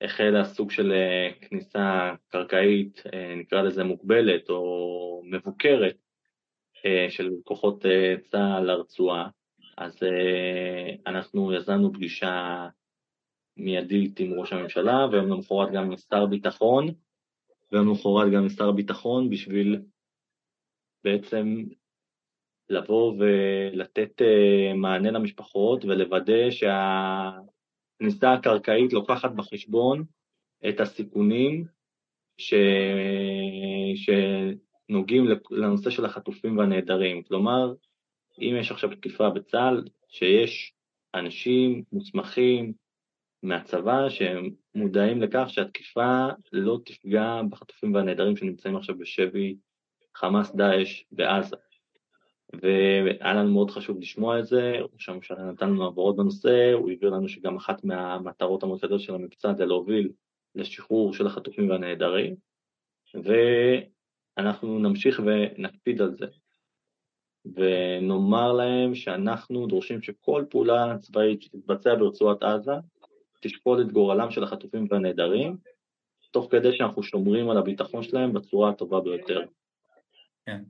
החל 0.00 0.36
הסוג 0.36 0.70
של 0.70 0.92
אה, 0.92 1.30
כניסה 1.40 2.14
קרקעית, 2.28 3.02
נקרא 3.36 3.62
לזה 3.62 3.84
מוגבלת 3.84 4.50
או 4.50 5.22
מבוקרת, 5.24 5.96
של 7.08 7.30
כוחות 7.44 7.84
צה"ל 8.30 8.64
לרצועה, 8.64 9.28
אז 9.76 9.98
אנחנו 11.06 11.52
יזמנו 11.52 11.92
פגישה 11.92 12.66
מיידית 13.56 14.20
עם 14.20 14.32
ראש 14.32 14.52
הממשלה, 14.52 15.06
ויום 15.12 15.28
למחרת 15.28 15.72
גם 15.72 15.84
עם 15.84 15.96
שר 15.96 16.26
ביטחון, 16.26 16.86
ויום 17.72 17.88
למחרת 17.88 18.32
גם 18.32 18.42
עם 18.42 18.48
שר 18.48 18.68
הביטחון 18.68 19.30
בשביל 19.30 19.80
בעצם 21.04 21.64
לבוא 22.70 23.14
ולתת 23.18 24.22
אה, 24.22 24.74
מענה 24.74 25.10
למשפחות 25.10 25.84
ולוודא 25.84 26.50
שהכניסה 26.50 28.32
הקרקעית 28.32 28.92
לוקחת 28.92 29.30
בחשבון 29.30 30.04
את 30.68 30.80
הסיכונים 30.80 31.64
ש... 32.38 32.54
שנוגעים 33.94 35.24
לנושא 35.50 35.90
של 35.90 36.04
החטופים 36.04 36.58
והנעדרים. 36.58 37.22
כלומר, 37.22 37.74
אם 38.40 38.56
יש 38.60 38.70
עכשיו 38.70 38.90
תקיפה 38.90 39.30
בצה"ל, 39.30 39.84
שיש 40.08 40.72
אנשים 41.14 41.82
מוסמכים 41.92 42.72
מהצבא 43.42 44.08
שהם 44.08 44.50
מודעים 44.74 45.22
לכך 45.22 45.44
שהתקיפה 45.48 46.26
לא 46.52 46.78
תפגע 46.84 47.40
בחטופים 47.50 47.94
והנעדרים 47.94 48.36
שנמצאים 48.36 48.76
עכשיו 48.76 48.98
בשבי 48.98 49.56
חמאס 50.18 50.54
דאעש 50.54 51.02
בעזה. 51.12 51.56
והיה 52.62 53.34
לנו 53.34 53.52
מאוד 53.52 53.70
חשוב 53.70 54.00
לשמוע 54.00 54.38
את 54.38 54.46
זה, 54.46 54.72
ראש 54.94 55.08
הממשלה 55.08 55.44
נתן 55.44 55.70
לנו 55.70 55.86
הבהרות 55.86 56.16
בנושא, 56.16 56.72
הוא 56.72 56.90
הבהיר 56.90 57.10
לנו 57.10 57.28
שגם 57.28 57.56
אחת 57.56 57.84
מהמטרות 57.84 58.62
המרכזיות 58.62 59.00
של 59.00 59.14
המבצע 59.14 59.54
זה 59.54 59.66
להוביל 59.66 60.12
לשחרור 60.54 61.14
של 61.14 61.26
החטופים 61.26 61.70
והנעדרים, 61.70 62.34
ואנחנו 64.36 64.78
נמשיך 64.78 65.22
ונקפיד 65.24 66.02
על 66.02 66.14
זה. 66.14 66.26
ונאמר 67.44 68.52
להם 68.52 68.94
שאנחנו 68.94 69.66
דורשים 69.66 70.02
שכל 70.02 70.44
פעולה 70.50 70.98
צבאית 70.98 71.42
שתתבצע 71.42 71.94
ברצועת 71.94 72.42
עזה 72.42 72.72
תשקול 73.40 73.80
את 73.80 73.92
גורלם 73.92 74.30
של 74.30 74.44
החטופים 74.44 74.86
והנעדרים, 74.90 75.56
תוך 76.30 76.48
כדי 76.50 76.76
שאנחנו 76.76 77.02
שומרים 77.02 77.50
על 77.50 77.58
הביטחון 77.58 78.02
שלהם 78.02 78.32
בצורה 78.32 78.70
הטובה 78.70 79.00
ביותר. 79.00 79.44
כן. 80.48 80.60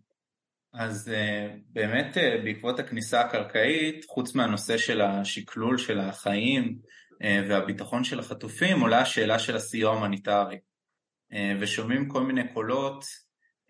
אז 0.73 1.09
אה, 1.09 1.59
באמת 1.69 2.17
אה, 2.17 2.45
בעקבות 2.45 2.79
הכניסה 2.79 3.21
הקרקעית, 3.21 4.05
חוץ 4.05 4.35
מהנושא 4.35 4.79
של 4.79 5.01
השקלול 5.01 5.79
של 5.79 6.01
החיים 6.01 6.79
אה, 7.13 7.27
והביטחון 7.49 8.05
של 8.05 8.19
החטופים, 8.19 8.81
עולה 8.81 9.01
השאלה 9.01 9.39
של 9.39 9.57
הסיוע 9.57 9.93
ההומניטרי. 9.93 10.59
ושומעים 11.61 12.09
כל 12.09 12.23
מיני 12.23 12.53
קולות 12.55 13.05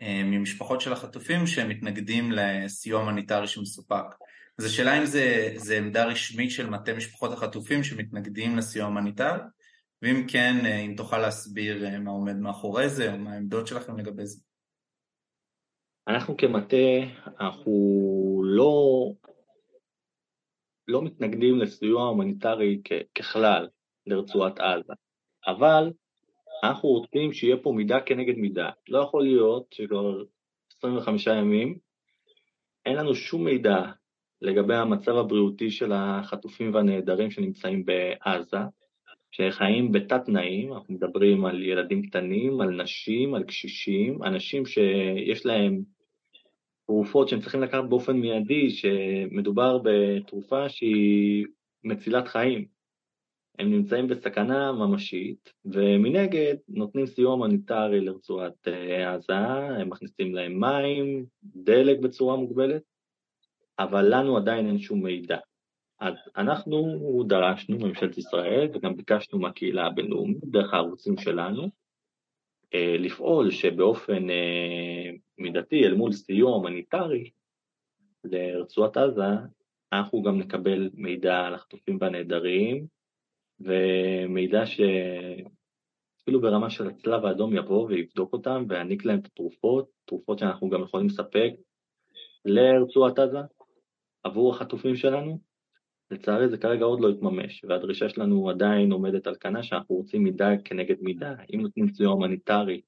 ממשפחות 0.03 0.81
של 0.81 0.93
החטופים 0.93 1.47
שמתנגדים 1.47 2.33
לסיוע 2.33 3.01
הומניטרי 3.01 3.47
שמסופק. 3.47 4.05
אז 4.59 4.65
השאלה 4.65 4.99
אם 4.99 5.07
זה, 5.07 5.53
זה 5.57 5.79
עמדה 5.79 6.05
רשמית 6.05 6.51
של 6.51 6.71
מטה 6.71 6.95
משפחות 6.95 7.33
החטופים 7.33 7.85
שמתנגדים 7.85 8.57
לסיוע 8.57 8.87
הומניטרי, 8.87 9.39
ואם 10.03 10.27
כן, 10.29 10.67
אם 10.67 10.95
תוכל 10.97 11.19
להסביר 11.19 12.01
מה 12.01 12.11
עומד 12.11 12.37
מאחורי 12.37 12.89
זה, 12.89 13.13
או 13.13 13.19
מה 13.19 13.33
העמדות 13.33 13.67
שלכם 13.67 13.99
לגבי 13.99 14.27
זה. 14.27 14.41
אנחנו 16.09 16.37
כמטה, 16.37 16.77
אנחנו 17.41 17.73
לא, 18.45 18.73
לא 20.89 21.03
מתנגדים 21.03 21.59
לסיוע 21.59 22.03
הומניטרי 22.03 22.81
ככלל 23.15 23.69
לרצועת 24.07 24.59
עזה, 24.59 24.93
אבל 25.47 25.93
אנחנו 26.65 26.89
רוצים 26.89 27.33
שיהיה 27.33 27.57
פה 27.63 27.73
מידה 27.73 28.01
כנגד 28.01 28.37
מידה. 28.37 28.71
לא 28.89 28.99
יכול 28.99 29.23
להיות 29.23 29.67
שכבר 29.75 30.23
25 30.79 31.27
ימים 31.27 31.79
אין 32.87 32.97
לנו 32.97 33.15
שום 33.15 33.45
מידע 33.45 33.83
לגבי 34.43 34.75
המצב 34.75 35.17
הבריאותי 35.17 35.71
של 35.71 35.93
החטופים 35.93 36.75
והנעדרים 36.75 37.31
שנמצאים 37.31 37.85
בעזה, 37.85 38.59
שחיים 39.31 39.93
בתת 39.93 40.25
תנאים, 40.27 40.73
אנחנו 40.73 40.95
מדברים 40.95 41.45
על 41.45 41.63
ילדים 41.63 42.03
קטנים, 42.03 42.61
על 42.61 42.83
נשים, 42.83 43.35
על 43.35 43.45
קשישים, 43.45 44.23
אנשים 44.25 44.67
שיש 44.67 45.47
להם 45.47 45.83
תרופות 46.89 47.29
שהם 47.29 47.41
צריכים 47.41 47.63
לקחת 47.63 47.85
באופן 47.85 48.17
מיידי, 48.17 48.71
שמדובר 48.71 49.79
בתרופה 49.85 50.69
שהיא 50.69 51.47
מצילת 51.85 52.29
חיים. 52.29 52.67
הם 53.59 53.71
נמצאים 53.71 54.09
בסכנה 54.09 54.73
ממשית, 54.73 55.53
ומנגד 55.65 56.55
נותנים 56.69 57.07
סיוע 57.07 57.31
הומניטרי 57.33 58.01
לרצועת 58.01 58.69
אה, 58.69 59.15
עזה, 59.15 59.37
הם 59.81 59.89
מכניסים 59.89 60.35
להם 60.35 60.61
מים, 60.61 61.27
דלק 61.43 61.99
בצורה 61.99 62.37
מוגבלת, 62.37 62.83
אבל 63.79 64.15
לנו 64.15 64.37
עדיין 64.37 64.67
אין 64.67 64.79
שום 64.79 65.03
מידע. 65.03 65.39
אז 66.01 66.15
אנחנו 66.37 66.99
דרשנו 67.27 67.79
ממשלת 67.79 68.19
ישראל 68.19 68.69
וגם 68.75 68.97
ביקשנו 68.97 69.39
מהקהילה 69.39 69.87
הבינלאומית 69.87 70.45
דרך 70.45 70.75
הערוצים 70.75 71.19
שלנו 71.19 71.69
לפעול 72.75 73.51
שבאופן 73.51 74.31
אה, 74.31 75.11
מידתי 75.39 75.85
אל 75.85 75.95
מול 75.95 76.13
סיוע 76.13 76.51
הומניטרי 76.51 77.31
לרצועת 78.25 78.97
עזה, 78.97 79.23
אנחנו 79.93 80.23
גם 80.23 80.39
נקבל 80.39 80.91
מידע 80.95 81.41
על 81.41 81.55
החטופים 81.55 81.99
והנעדרים, 82.01 82.87
ומידע 83.61 84.67
שאפילו 84.67 86.41
ברמה 86.41 86.71
של 86.71 86.87
הצלב 86.87 87.25
האדום 87.25 87.57
יבוא 87.57 87.87
ויבדוק 87.87 88.33
אותם 88.33 88.65
ויעניק 88.69 89.05
להם 89.05 89.19
את 89.19 89.27
התרופות, 89.27 89.91
תרופות 90.05 90.39
שאנחנו 90.39 90.71
גם 90.71 90.83
יכולים 90.83 91.07
לספק 91.07 91.51
לרצועת 92.45 93.19
עזה 93.19 93.39
עבור 94.23 94.55
החטופים 94.55 94.97
שלנו, 94.97 95.39
לצערי 96.11 96.49
זה 96.49 96.59
כרגע 96.59 96.85
עוד 96.85 97.01
לא 97.01 97.09
התממש, 97.09 97.65
והדרישה 97.65 98.09
שלנו 98.09 98.51
עדיין 98.51 98.93
עומדת 98.93 99.27
על 99.27 99.35
כנה 99.41 99.63
שאנחנו 99.63 99.95
רוצים 99.95 100.25
מידה 100.25 100.49
כנגד 100.65 100.97
מידה. 101.01 101.35
אם 101.55 101.61
נותנים 101.61 101.89
סיוע 101.89 102.13
הומניטרי 102.13 102.81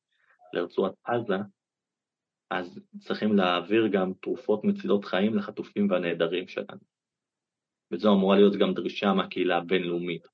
לרצועת 0.53 0.93
עזה, 1.05 1.37
אז 2.51 2.81
צריכים 2.99 3.37
להעביר 3.37 3.87
גם 3.87 4.13
תרופות 4.23 4.65
מצילות 4.65 5.05
חיים 5.05 5.35
לחטופים 5.35 5.91
והנעדרים 5.91 6.49
שלנו. 6.49 6.81
וזו 7.93 8.13
אמורה 8.13 8.37
להיות 8.37 8.57
גם 8.57 8.75
דרישה 8.75 9.13
מהקהילה 9.13 9.57
הבינלאומית. 9.57 10.27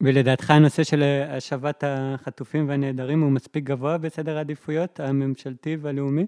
ולדעתך 0.00 0.50
הנושא 0.50 0.84
של 0.84 1.02
השבת 1.28 1.84
החטופים 1.86 2.68
והנעדרים 2.68 3.20
הוא 3.20 3.32
מספיק 3.32 3.64
גבוה 3.64 3.98
בסדר 3.98 4.36
העדיפויות 4.36 5.00
הממשלתי 5.00 5.76
והלאומי? 5.76 6.26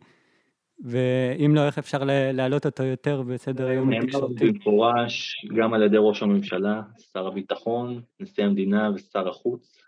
ואם 0.83 1.55
לא, 1.55 1.67
איך 1.67 1.79
אפשר 1.79 1.99
להעלות 2.33 2.67
אותו 2.67 2.83
יותר 2.83 3.23
בסדר 3.23 3.67
היום 3.67 3.93
התקשורתי? 3.93 4.45
נאמר 4.45 4.53
במפורש 4.53 5.47
גם 5.57 5.75
על 5.75 5.83
ידי 5.83 5.97
ראש 5.99 6.23
הממשלה, 6.23 6.83
שר 7.13 7.27
הביטחון, 7.27 8.03
נשיא 8.21 8.45
המדינה 8.45 8.91
ושר 8.95 9.29
החוץ, 9.29 9.85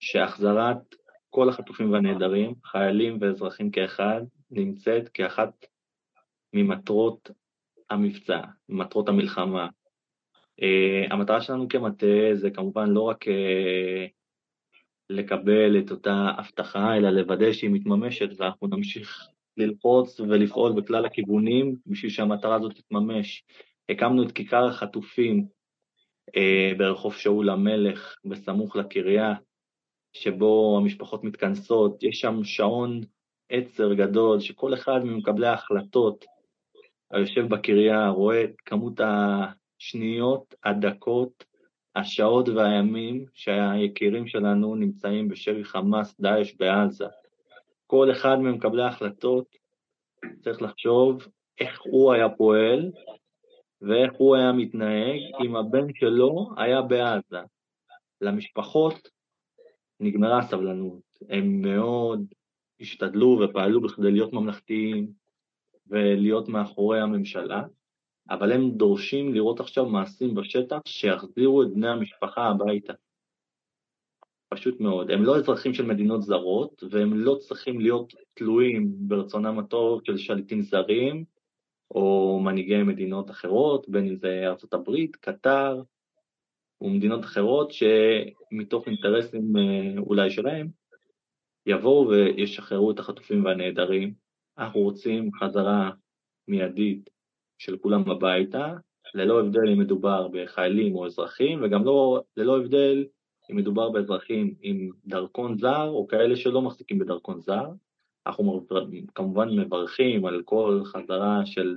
שהחזרת 0.00 0.94
כל 1.30 1.48
החטופים 1.48 1.92
והנעדרים, 1.92 2.54
חיילים 2.64 3.18
ואזרחים 3.20 3.70
כאחד, 3.70 4.20
נמצאת 4.50 5.08
כאחת 5.08 5.66
ממטרות 6.52 7.30
המבצע, 7.90 8.40
מטרות 8.68 9.08
המלחמה. 9.08 9.68
Uh, 10.60 11.12
המטרה 11.12 11.40
שלנו 11.40 11.68
כמטה 11.68 12.06
זה 12.34 12.50
כמובן 12.50 12.88
לא 12.88 13.02
רק 13.02 13.24
uh, 13.24 14.10
לקבל 15.10 15.78
את 15.78 15.90
אותה 15.90 16.30
הבטחה, 16.38 16.96
אלא 16.96 17.10
לוודא 17.10 17.52
שהיא 17.52 17.70
מתממשת, 17.70 18.28
ואנחנו 18.40 18.66
נמשיך 18.66 19.28
ללחוץ 19.56 20.20
ולפעול 20.20 20.72
בכלל 20.72 21.06
הכיוונים 21.06 21.76
בשביל 21.86 22.10
שהמטרה 22.10 22.54
הזאת 22.56 22.72
תתממש. 22.74 23.44
הקמנו 23.88 24.22
את 24.22 24.32
כיכר 24.32 24.66
החטופים 24.66 25.46
uh, 26.30 26.78
ברחוב 26.78 27.14
שאול 27.14 27.50
המלך, 27.50 28.16
בסמוך 28.24 28.76
לקריה, 28.76 29.34
שבו 30.12 30.78
המשפחות 30.80 31.24
מתכנסות, 31.24 32.02
יש 32.02 32.20
שם 32.20 32.44
שעון 32.44 33.00
עצר 33.48 33.94
גדול, 33.94 34.40
שכל 34.40 34.74
אחד 34.74 35.00
ממקבלי 35.04 35.46
ההחלטות 35.46 36.24
היושב 37.10 37.48
בקריה 37.48 38.08
רואה 38.08 38.44
את 38.44 38.54
כמות 38.64 39.00
השניות, 39.00 40.54
הדקות, 40.64 41.44
השעות 41.96 42.48
והימים 42.48 43.26
שהיקירים 43.34 44.26
שלנו 44.26 44.74
נמצאים 44.74 45.28
בשבי 45.28 45.64
חמאס, 45.64 46.20
דאעש 46.20 46.54
בעזה. 46.58 47.06
כל 47.86 48.12
אחד 48.12 48.36
ממקבלי 48.38 48.82
ההחלטות 48.82 49.46
צריך 50.40 50.62
לחשוב 50.62 51.22
איך 51.60 51.80
הוא 51.84 52.12
היה 52.12 52.28
פועל 52.28 52.90
ואיך 53.80 54.12
הוא 54.18 54.36
היה 54.36 54.52
מתנהג 54.52 55.20
אם 55.44 55.56
הבן 55.56 55.94
שלו 55.94 56.50
היה 56.56 56.82
בעזה. 56.82 57.40
למשפחות 58.20 59.08
נגמרה 60.00 60.38
הסבלנות, 60.38 61.02
הם 61.28 61.62
מאוד 61.62 62.24
השתדלו 62.80 63.40
ופעלו 63.40 63.80
בכדי 63.80 64.12
להיות 64.12 64.32
ממלכתיים 64.32 65.12
ולהיות 65.86 66.48
מאחורי 66.48 67.00
הממשלה, 67.00 67.62
אבל 68.30 68.52
הם 68.52 68.70
דורשים 68.70 69.34
לראות 69.34 69.60
עכשיו 69.60 69.86
מעשים 69.86 70.34
בשטח 70.34 70.78
שיחזירו 70.84 71.62
את 71.62 71.68
בני 71.74 71.88
המשפחה 71.88 72.46
הביתה. 72.46 72.92
פשוט 74.54 74.80
מאוד. 74.80 75.10
הם 75.10 75.24
לא 75.24 75.36
אזרחים 75.36 75.74
של 75.74 75.86
מדינות 75.86 76.22
זרות, 76.22 76.82
והם 76.90 77.14
לא 77.14 77.34
צריכים 77.40 77.80
להיות 77.80 78.12
תלויים 78.34 78.92
ברצונם 78.98 79.58
הטוב 79.58 80.00
של 80.04 80.16
שליטים 80.16 80.62
זרים, 80.62 81.24
או 81.90 82.40
מנהיגי 82.44 82.82
מדינות 82.82 83.30
אחרות, 83.30 83.88
בין 83.88 84.08
אם 84.08 84.16
זה 84.16 84.44
הברית, 84.72 85.16
קטר, 85.16 85.82
ומדינות 86.80 87.24
אחרות 87.24 87.72
שמתוך 87.72 88.86
אינטרסים 88.86 89.56
אה, 89.56 89.98
אולי 89.98 90.30
שלהם, 90.30 90.68
יבואו 91.66 92.08
וישחררו 92.08 92.90
את 92.90 92.98
החטופים 92.98 93.44
והנעדרים. 93.44 94.14
אנחנו 94.58 94.80
רוצים 94.80 95.30
חזרה 95.32 95.90
מיידית 96.48 97.10
של 97.58 97.76
כולם 97.76 98.10
הביתה, 98.10 98.74
ללא 99.14 99.40
הבדל 99.40 99.68
אם 99.72 99.78
מדובר 99.78 100.28
בחיילים 100.28 100.94
או 100.94 101.06
אזרחים, 101.06 101.62
וגם 101.62 101.84
לא, 101.84 102.22
ללא 102.36 102.58
הבדל 102.58 103.04
אם 103.50 103.56
מדובר 103.56 103.90
באזרחים 103.90 104.54
עם 104.62 104.90
דרכון 105.06 105.58
זר 105.58 105.88
או 105.88 106.06
כאלה 106.06 106.36
שלא 106.36 106.62
מחזיקים 106.62 106.98
בדרכון 106.98 107.40
זר. 107.40 107.68
אנחנו 108.26 108.66
כמובן 109.14 109.58
מברכים 109.58 110.26
על 110.26 110.42
כל 110.44 110.80
חזרה 110.84 111.46
של 111.46 111.76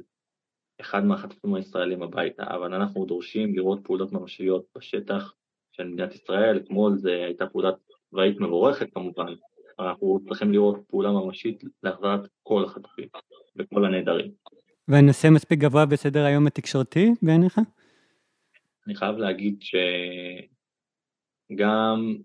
אחד 0.82 1.06
מהחטופים 1.06 1.54
הישראלים 1.54 2.04
הביתה, 2.04 2.44
אבל 2.48 2.74
אנחנו 2.74 3.06
דורשים 3.06 3.56
לראות 3.56 3.80
פעולות 3.84 4.12
ממשיות 4.12 4.66
בשטח 4.78 5.34
של 5.72 5.88
מדינת 5.88 6.16
ישראל, 6.16 6.58
אתמול 6.58 6.98
זו 6.98 7.10
הייתה 7.10 7.48
פעולת 7.48 7.76
צבאית 8.10 8.40
מבורכת 8.40 8.94
כמובן, 8.94 9.26
אנחנו 9.80 10.20
צריכים 10.28 10.52
לראות 10.52 10.80
פעולה 10.88 11.12
ממשית 11.12 11.64
להחזרת 11.84 12.28
כל 12.44 12.64
החטופים 12.66 13.08
וכל 13.56 13.86
הנעדרים. 13.86 14.32
והנושא 14.88 15.28
מספיק 15.32 15.60
גבוה 15.60 15.86
בסדר 15.86 16.26
היום 16.26 16.48
התקשורתי 16.48 17.12
בעיניך? 17.22 17.60
אני 18.88 18.96
חייב 18.96 19.18
להגיד 19.18 19.62
שגם 21.52 22.18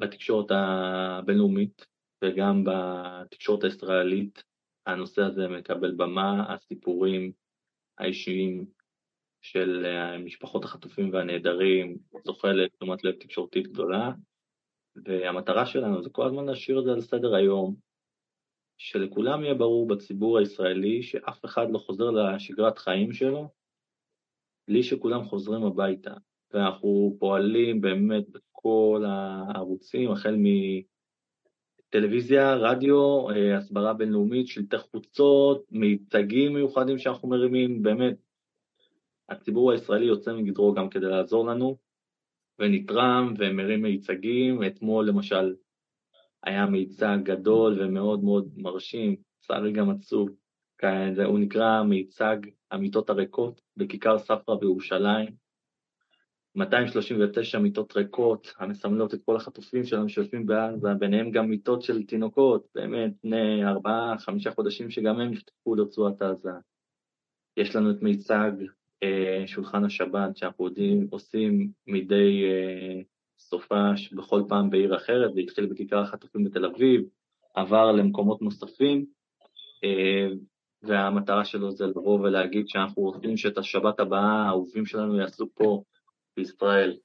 בתקשורת 0.00 0.46
הבינלאומית 0.50 1.86
וגם 2.24 2.64
בתקשורת 2.64 3.64
הישראלית 3.64 4.42
הנושא 4.86 5.22
הזה 5.22 5.48
מקבל 5.48 5.94
במה, 5.96 6.54
הסיפורים 6.54 7.32
האישיים 7.98 8.66
של 9.42 9.86
משפחות 10.24 10.64
החטופים 10.64 11.12
והנעדרים 11.12 11.98
זוכה 12.24 12.52
לתשומת 12.52 13.04
לב 13.04 13.14
תקשורתית 13.14 13.68
גדולה, 13.68 14.12
והמטרה 15.04 15.66
שלנו 15.66 16.02
זה 16.02 16.10
כל 16.10 16.26
הזמן 16.26 16.44
להשאיר 16.44 16.78
את 16.78 16.84
זה 16.84 16.92
על 16.92 17.00
סדר 17.00 17.34
היום, 17.34 17.76
שלכולם 18.78 19.42
יהיה 19.42 19.54
ברור 19.54 19.88
בציבור 19.88 20.38
הישראלי 20.38 21.02
שאף 21.02 21.44
אחד 21.44 21.66
לא 21.70 21.78
חוזר 21.78 22.10
לשגרת 22.10 22.78
חיים 22.78 23.12
שלו 23.12 23.48
בלי 24.68 24.82
שכולם 24.82 25.24
חוזרים 25.24 25.62
הביתה. 25.62 26.14
ואנחנו 26.50 27.16
פועלים 27.18 27.80
באמת 27.80 28.24
בכל 28.56 29.04
הערוצים, 29.06 30.10
החל 30.10 30.36
מטלוויזיה, 31.88 32.54
רדיו, 32.54 33.30
אה, 33.30 33.56
הסברה 33.56 33.94
בינלאומית, 33.94 34.48
שלטי 34.48 34.78
חוצות, 34.78 35.64
מיצגים 35.70 36.54
מיוחדים 36.54 36.98
שאנחנו 36.98 37.28
מרימים, 37.28 37.82
באמת, 37.82 38.16
הציבור 39.28 39.72
הישראלי 39.72 40.06
יוצא 40.06 40.32
מגדרו 40.32 40.74
גם 40.74 40.88
כדי 40.88 41.06
לעזור 41.06 41.46
לנו, 41.46 41.76
ונתרם 42.58 43.34
ומרים 43.38 43.82
מיצגים, 43.82 44.62
אתמול 44.66 45.08
למשל 45.08 45.54
היה 46.42 46.66
מיצג 46.66 47.18
גדול 47.22 47.80
ומאוד 47.80 48.24
מאוד 48.24 48.48
מרשים, 48.56 49.16
לצערי 49.42 49.72
גם 49.72 49.90
עצוב, 49.90 50.28
הוא 51.26 51.38
נקרא 51.38 51.82
מיצג 51.82 52.36
המיטות 52.70 53.10
הריקות 53.10 53.60
בכיכר 53.76 54.18
ספרא 54.18 54.54
בירושלים, 54.54 55.45
239 56.56 57.58
מיטות 57.58 57.96
ריקות 57.96 58.54
המסמלות 58.58 59.14
את 59.14 59.20
כל 59.24 59.36
החטופים 59.36 59.84
שלנו 59.84 60.08
שיושבים 60.08 60.46
בעזה, 60.46 60.94
ביניהם 60.98 61.30
גם 61.30 61.50
מיטות 61.50 61.82
של 61.82 62.02
תינוקות, 62.02 62.66
באמת 62.74 63.12
בני 63.24 63.64
ארבעה, 63.64 64.18
חמישה 64.18 64.50
חודשים 64.50 64.90
שגם 64.90 65.20
הם 65.20 65.30
נפתחו 65.30 65.74
לרצועת 65.74 66.22
עזה. 66.22 66.50
יש 67.56 67.76
לנו 67.76 67.90
את 67.90 68.02
מיצג 68.02 68.52
אה, 69.02 69.42
שולחן 69.46 69.84
השבת 69.84 70.36
שאנחנו 70.36 70.66
יודעים, 70.66 71.06
עושים 71.10 71.70
מדי 71.86 72.44
אה, 72.44 73.00
סופש 73.38 74.12
בכל 74.12 74.42
פעם 74.48 74.70
בעיר 74.70 74.96
אחרת, 74.96 75.34
זה 75.34 75.40
התחיל 75.40 75.66
בכיכר 75.66 75.98
החטופים 75.98 76.44
בתל 76.44 76.64
אביב, 76.64 77.02
עבר 77.54 77.92
למקומות 77.92 78.42
נוספים, 78.42 79.06
אה, 79.84 80.28
והמטרה 80.82 81.44
שלו 81.44 81.70
זה 81.70 81.86
לבוא 81.86 82.20
ולהגיד 82.20 82.68
שאנחנו 82.68 83.02
רוצים 83.02 83.36
שאת 83.36 83.58
השבת 83.58 84.00
הבאה 84.00 84.46
האהובים 84.46 84.86
שלנו 84.86 85.18
יעשו 85.18 85.46
פה 85.54 85.82
בישראל. 86.36 86.96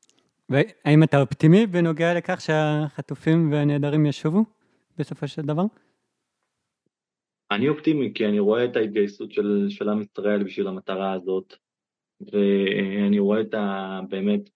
והאם 0.49 1.03
אתה 1.03 1.21
אופטימי 1.21 1.67
בנוגע 1.67 2.13
לכך 2.13 2.41
שהחטופים 2.41 3.51
והנעדרים 3.51 4.05
ישובו 4.05 4.45
בסופו 4.97 5.27
של 5.27 5.41
דבר? 5.41 5.63
אני 7.51 7.69
אופטימי 7.69 8.11
כי 8.15 8.25
אני 8.25 8.39
רואה 8.39 8.65
את 8.65 8.75
ההתגייסות 8.75 9.31
של, 9.31 9.65
של 9.69 9.89
עם 9.89 10.01
ישראל 10.01 10.43
בשביל 10.43 10.67
המטרה 10.67 11.13
הזאת. 11.13 11.53
ואני 12.21 13.19
רואה 13.19 13.41
את 13.41 13.53
ה... 13.53 13.99
באמת 14.09 14.49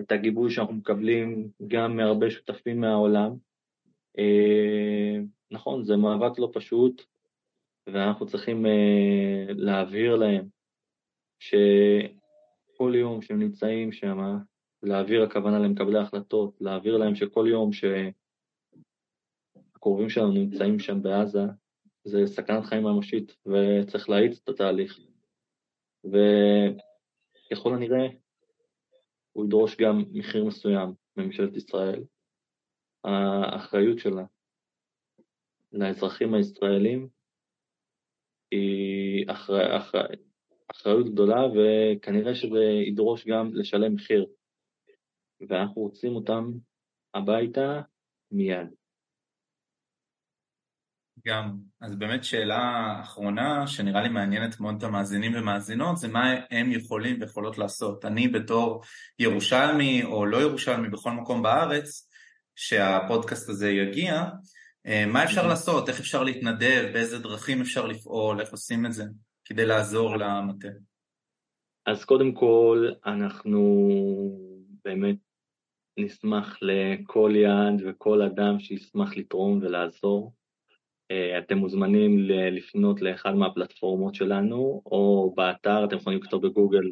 את 0.00 0.12
הגיבוי 0.12 0.50
שאנחנו 0.50 0.74
מקבלים 0.74 1.48
גם 1.66 1.96
מהרבה 1.96 2.30
שותפים 2.30 2.80
מהעולם. 2.80 3.30
אה, 4.18 5.18
נכון, 5.50 5.84
זה 5.84 5.96
מאבק 5.96 6.38
לא 6.38 6.50
פשוט, 6.52 7.02
ואנחנו 7.86 8.26
צריכים 8.26 8.66
אה, 8.66 9.46
להבהיר 9.48 10.16
להם 10.16 10.48
שכל 12.74 12.92
יום 12.94 13.22
שהם 13.22 13.38
נמצאים 13.38 13.92
שם, 13.92 14.18
להעביר 14.82 15.22
הכוונה 15.22 15.58
למקבלי 15.58 15.98
ההחלטות, 15.98 16.56
להעביר 16.60 16.96
להם 16.96 17.14
שכל 17.14 17.46
יום 17.50 17.70
שהקרובים 19.72 20.10
שלנו 20.10 20.32
נמצאים 20.32 20.78
שם 20.78 21.02
בעזה, 21.02 21.42
זה 22.04 22.26
סכנת 22.26 22.64
חיים 22.64 22.82
ממשית, 22.82 23.36
וצריך 23.46 24.08
להאיץ 24.08 24.40
את 24.42 24.48
התהליך. 24.48 24.98
וככל 26.04 27.74
הנראה 27.74 28.06
הוא 29.32 29.46
ידרוש 29.46 29.76
גם 29.76 30.04
מחיר 30.12 30.44
מסוים 30.44 30.94
מממשלת 31.16 31.56
ישראל. 31.56 32.04
האחריות 33.04 33.98
שלה 33.98 34.24
לאזרחים 35.72 36.34
הישראלים 36.34 37.08
היא 38.50 39.30
אחר, 39.30 39.76
אחר, 39.76 40.06
אחריות 40.70 41.12
גדולה 41.12 41.40
וכנראה 41.46 42.34
שזה 42.34 42.62
ידרוש 42.86 43.26
גם 43.26 43.50
לשלם 43.54 43.94
מחיר. 43.94 44.26
ואנחנו 45.48 45.82
רוצים 45.82 46.16
אותם 46.16 46.52
הביתה 47.14 47.80
מיד. 48.32 48.68
גם, 51.26 51.56
אז 51.80 51.96
באמת 51.96 52.24
שאלה 52.24 52.96
אחרונה 53.02 53.66
שנראה 53.66 54.02
לי 54.02 54.08
מעניינת 54.08 54.60
מאוד 54.60 54.74
את 54.78 54.82
המאזינים 54.82 55.32
ומאזינות 55.34 55.96
זה 55.96 56.08
מה 56.08 56.34
הם 56.50 56.72
יכולים 56.72 57.20
ויכולות 57.20 57.58
לעשות. 57.58 58.04
אני 58.04 58.28
בתור 58.28 58.82
ירושלמי 59.18 60.04
או 60.04 60.26
לא 60.26 60.36
ירושלמי 60.36 60.88
בכל 60.88 61.10
מקום 61.10 61.42
בארץ 61.42 62.08
שהפודקאסט 62.56 63.48
הזה 63.48 63.70
יגיע, 63.70 64.24
אה, 64.86 65.06
מה 65.06 65.24
אפשר 65.24 65.46
לעשות, 65.46 65.88
איך 65.88 66.00
אפשר 66.00 66.22
להתנדב, 66.22 66.90
באיזה 66.92 67.18
דרכים 67.18 67.60
אפשר 67.60 67.86
לפעול, 67.86 68.40
איך 68.40 68.50
עושים 68.50 68.86
את 68.86 68.92
זה 68.92 69.04
כדי 69.44 69.66
לעזור 69.66 70.16
למטה. 70.16 70.68
אז 71.86 72.04
קודם 72.04 72.32
כל 72.32 72.88
אנחנו 73.06 73.60
באמת 74.84 75.16
נשמח 75.98 76.58
לכל 76.62 77.32
יעד 77.34 77.82
וכל 77.86 78.22
אדם 78.22 78.60
שישמח 78.60 79.16
לתרום 79.16 79.58
ולעזור. 79.62 80.34
אה, 81.10 81.38
אתם 81.38 81.58
מוזמנים 81.58 82.18
לפנות 82.28 83.02
לאחד 83.02 83.34
מהפלטפורמות 83.34 84.14
שלנו, 84.14 84.82
או 84.86 85.32
באתר, 85.36 85.84
אתם 85.84 85.96
יכולים 85.96 86.18
לכתוב 86.18 86.46
בגוגל 86.46 86.90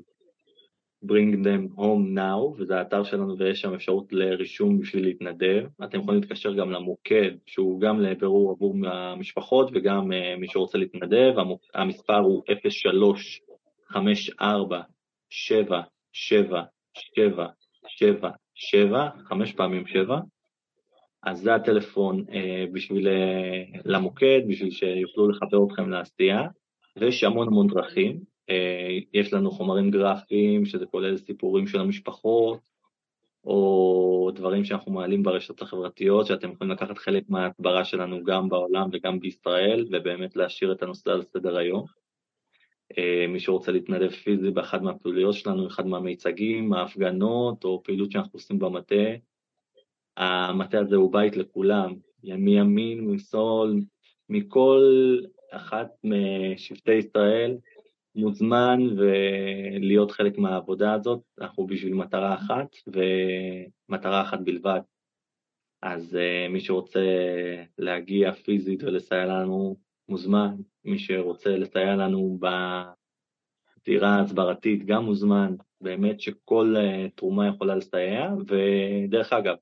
bring 1.05 1.44
them 1.44 1.78
home 1.78 2.16
now, 2.16 2.59
וזה 2.59 2.78
האתר 2.78 3.05
שלנו 3.05 3.38
ויש 3.38 3.61
שם 3.61 3.74
אפשרות 3.74 4.12
לרישום 4.12 4.78
בשביל 4.78 5.05
להתנדב. 5.05 5.64
אתם 5.84 6.00
יכולים 6.00 6.20
להתקשר 6.20 6.55
גם 6.55 6.70
למוקד, 6.70 7.30
שהוא 7.46 7.80
גם 7.80 8.00
לבירור 8.00 8.50
עבור 8.50 8.74
המשפחות 8.86 9.70
וגם 9.74 10.12
uh, 10.12 10.40
מי 10.40 10.48
שרוצה 10.48 10.78
להתנדב, 10.78 11.34
המספר 11.74 12.18
הוא 12.18 12.42
03 12.68 13.40
54 13.88 14.80
7 15.30 15.80
7 16.12 16.62
7 16.94 17.46
7 17.86 18.30
7, 18.55 19.09
חמש 19.28 19.53
פעמים 19.53 19.86
7, 19.86 20.18
אז 21.22 21.40
זה 21.40 21.55
הטלפון 21.55 22.24
אה, 22.32 22.64
בשביל, 22.72 23.09
אה, 23.09 23.62
למוקד, 23.84 24.40
בשביל 24.48 24.70
שיוכלו 24.70 25.28
לחבר 25.28 25.59
אתכם 25.66 25.90
לעשייה, 25.90 26.42
ויש 26.96 27.24
המון 27.24 27.48
המון 27.48 27.66
דרכים, 27.66 28.12
אה, 28.12 28.31
יש 29.14 29.32
לנו 29.32 29.50
חומרים 29.50 29.90
גרפיים, 29.90 30.64
שזה 30.64 30.86
כולל 30.86 31.16
סיפורים 31.16 31.66
של 31.66 31.80
המשפחות, 31.80 32.61
או 33.44 34.30
דברים 34.34 34.64
שאנחנו 34.64 34.92
מעלים 34.92 35.22
ברשתות 35.22 35.62
החברתיות, 35.62 36.26
שאתם 36.26 36.53
יכולים 36.53 36.72
לקחת 36.72 36.98
חלק 36.98 37.24
מההסברה 37.28 37.84
שלנו 37.84 38.24
גם 38.24 38.48
בעולם 38.48 38.88
וגם 38.92 39.20
בישראל, 39.20 39.86
ובאמת 39.92 40.36
להשאיר 40.36 40.72
את 40.72 40.82
הנושא 40.82 41.11
על 41.11 41.22
סדר 41.22 41.57
היום. 41.57 41.84
מי 43.28 43.40
שרוצה 43.40 43.72
להתנדב 43.72 44.11
פיזי 44.11 44.50
באחד 44.50 44.82
מהפעילויות 44.82 45.34
שלנו, 45.34 45.66
אחד 45.66 45.86
מהמיצגים, 45.86 46.72
ההפגנות, 46.72 47.64
או 47.64 47.82
פעילות 47.84 48.11
שאנחנו 48.11 48.30
עושים 48.32 48.59
במטה, 48.59 49.05
המטה 50.16 50.80
הזה 50.80 50.96
הוא 50.96 51.12
בית 51.12 51.36
לכולם, 51.36 51.94
מימין, 52.24 53.00
משמאל, 53.00 53.74
מכל 54.28 55.18
אחת 55.50 55.88
משבטי 56.05 56.92
ישראל, 56.92 57.57
מוזמן 58.14 58.80
ולהיות 58.96 60.10
חלק 60.10 60.38
מהעבודה 60.38 60.92
הזאת, 60.94 61.20
אנחנו 61.40 61.66
בשביל 61.66 61.94
מטרה 61.94 62.34
אחת 62.34 62.76
ומטרה 62.86 64.22
אחת 64.22 64.38
בלבד. 64.44 64.80
אז 65.82 66.14
uh, 66.14 66.52
מי 66.52 66.60
שרוצה 66.60 67.00
להגיע 67.78 68.32
פיזית 68.32 68.82
ולסייע 68.82 69.26
לנו, 69.26 69.76
מוזמן. 70.08 70.54
מי 70.84 70.98
שרוצה 70.98 71.50
לסייע 71.50 71.96
לנו 71.96 72.38
בזירה 73.84 74.08
ההסברתית, 74.08 74.86
גם 74.86 75.04
מוזמן. 75.04 75.54
באמת 75.80 76.20
שכל 76.20 76.74
uh, 76.76 77.10
תרומה 77.14 77.48
יכולה 77.48 77.74
לסייע, 77.74 78.30
ודרך 78.48 79.32
אגב, 79.32 79.56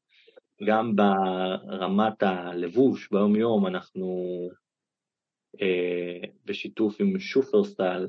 גם 0.64 0.96
ברמת 0.96 2.22
הלבוש 2.22 3.08
ביום 3.12 3.36
יום 3.36 3.66
אנחנו 3.66 4.30
אה, 5.62 6.20
בשיתוף 6.44 7.00
עם 7.00 7.18
שופרסטל 7.18 8.08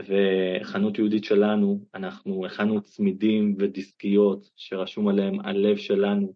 וחנות 0.00 0.98
יהודית 0.98 1.24
שלנו, 1.24 1.80
אנחנו 1.94 2.46
הכנו 2.46 2.82
צמידים 2.82 3.54
ודיסקיות 3.58 4.50
שרשום 4.56 5.08
עליהם 5.08 5.40
הלב 5.40 5.76
שלנו 5.76 6.34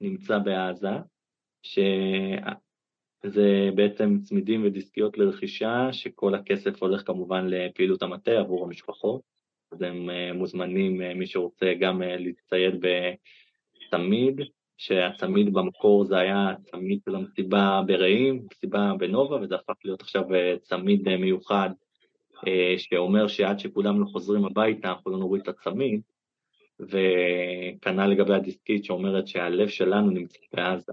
נמצא 0.00 0.38
בעזה, 0.38 0.90
שזה 1.62 3.70
בעצם 3.74 4.18
צמידים 4.22 4.64
ודיסקיות 4.64 5.18
לרכישה, 5.18 5.88
שכל 5.92 6.34
הכסף 6.34 6.82
הולך 6.82 7.06
כמובן 7.06 7.46
לפעילות 7.46 8.02
המטה 8.02 8.38
עבור 8.38 8.64
המשפחות, 8.64 9.20
אז 9.72 9.82
הם 9.82 10.10
אה, 10.10 10.32
מוזמנים, 10.32 11.02
אה, 11.02 11.14
מי 11.14 11.26
שרוצה 11.26 11.72
גם 11.80 12.02
אה, 12.02 12.16
להצטייד 12.16 12.74
בצמיד, 12.80 14.40
שהצמיד 14.78 15.52
במקור 15.52 16.04
זה 16.04 16.18
היה 16.18 16.54
צמיד 16.70 17.00
של 17.04 17.14
המסיבה 17.14 17.82
ברעים, 17.86 18.46
מסיבה 18.52 18.92
בנובה, 18.98 19.36
וזה 19.36 19.54
הפך 19.54 19.74
להיות 19.84 20.00
עכשיו 20.00 20.22
צמיד 20.62 21.16
מיוחד 21.16 21.70
שאומר 22.78 23.28
שעד 23.28 23.58
שכולם 23.58 24.00
לא 24.00 24.06
חוזרים 24.06 24.44
הביתה 24.44 24.88
אנחנו 24.88 25.10
לא 25.10 25.18
נוריד 25.18 25.42
את 25.42 25.48
הצמיד, 25.48 26.00
וכנ"ל 26.80 28.06
לגבי 28.06 28.34
הדיסקית 28.34 28.84
שאומרת 28.84 29.28
שהלב 29.28 29.68
שלנו 29.68 30.10
נמצא 30.10 30.38
בעזה. 30.52 30.92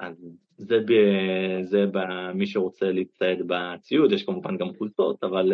אז 0.00 0.26
זה, 0.56 0.78
ב, 0.86 0.92
זה 1.62 1.84
במי 1.92 2.46
שרוצה 2.46 2.92
להצטייד 2.92 3.38
בציוד, 3.46 4.12
יש 4.12 4.22
כמובן 4.22 4.56
גם 4.56 4.74
חולצות, 4.78 5.24
אבל 5.24 5.52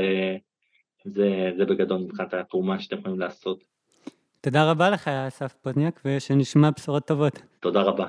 זה, 1.04 1.50
זה 1.56 1.64
בגדול 1.64 2.00
מבחינת 2.00 2.34
התרומה 2.34 2.80
שאתם 2.80 2.98
יכולים 2.98 3.20
לעשות. 3.20 3.64
תודה 4.40 4.70
רבה 4.70 4.90
לך, 4.90 5.08
אסף 5.08 5.52
פוזניאק, 5.52 6.00
ושנשמע 6.04 6.70
בשורות 6.70 7.06
טובות. 7.06 7.42
תודה 7.60 7.82
רבה. 7.82 8.06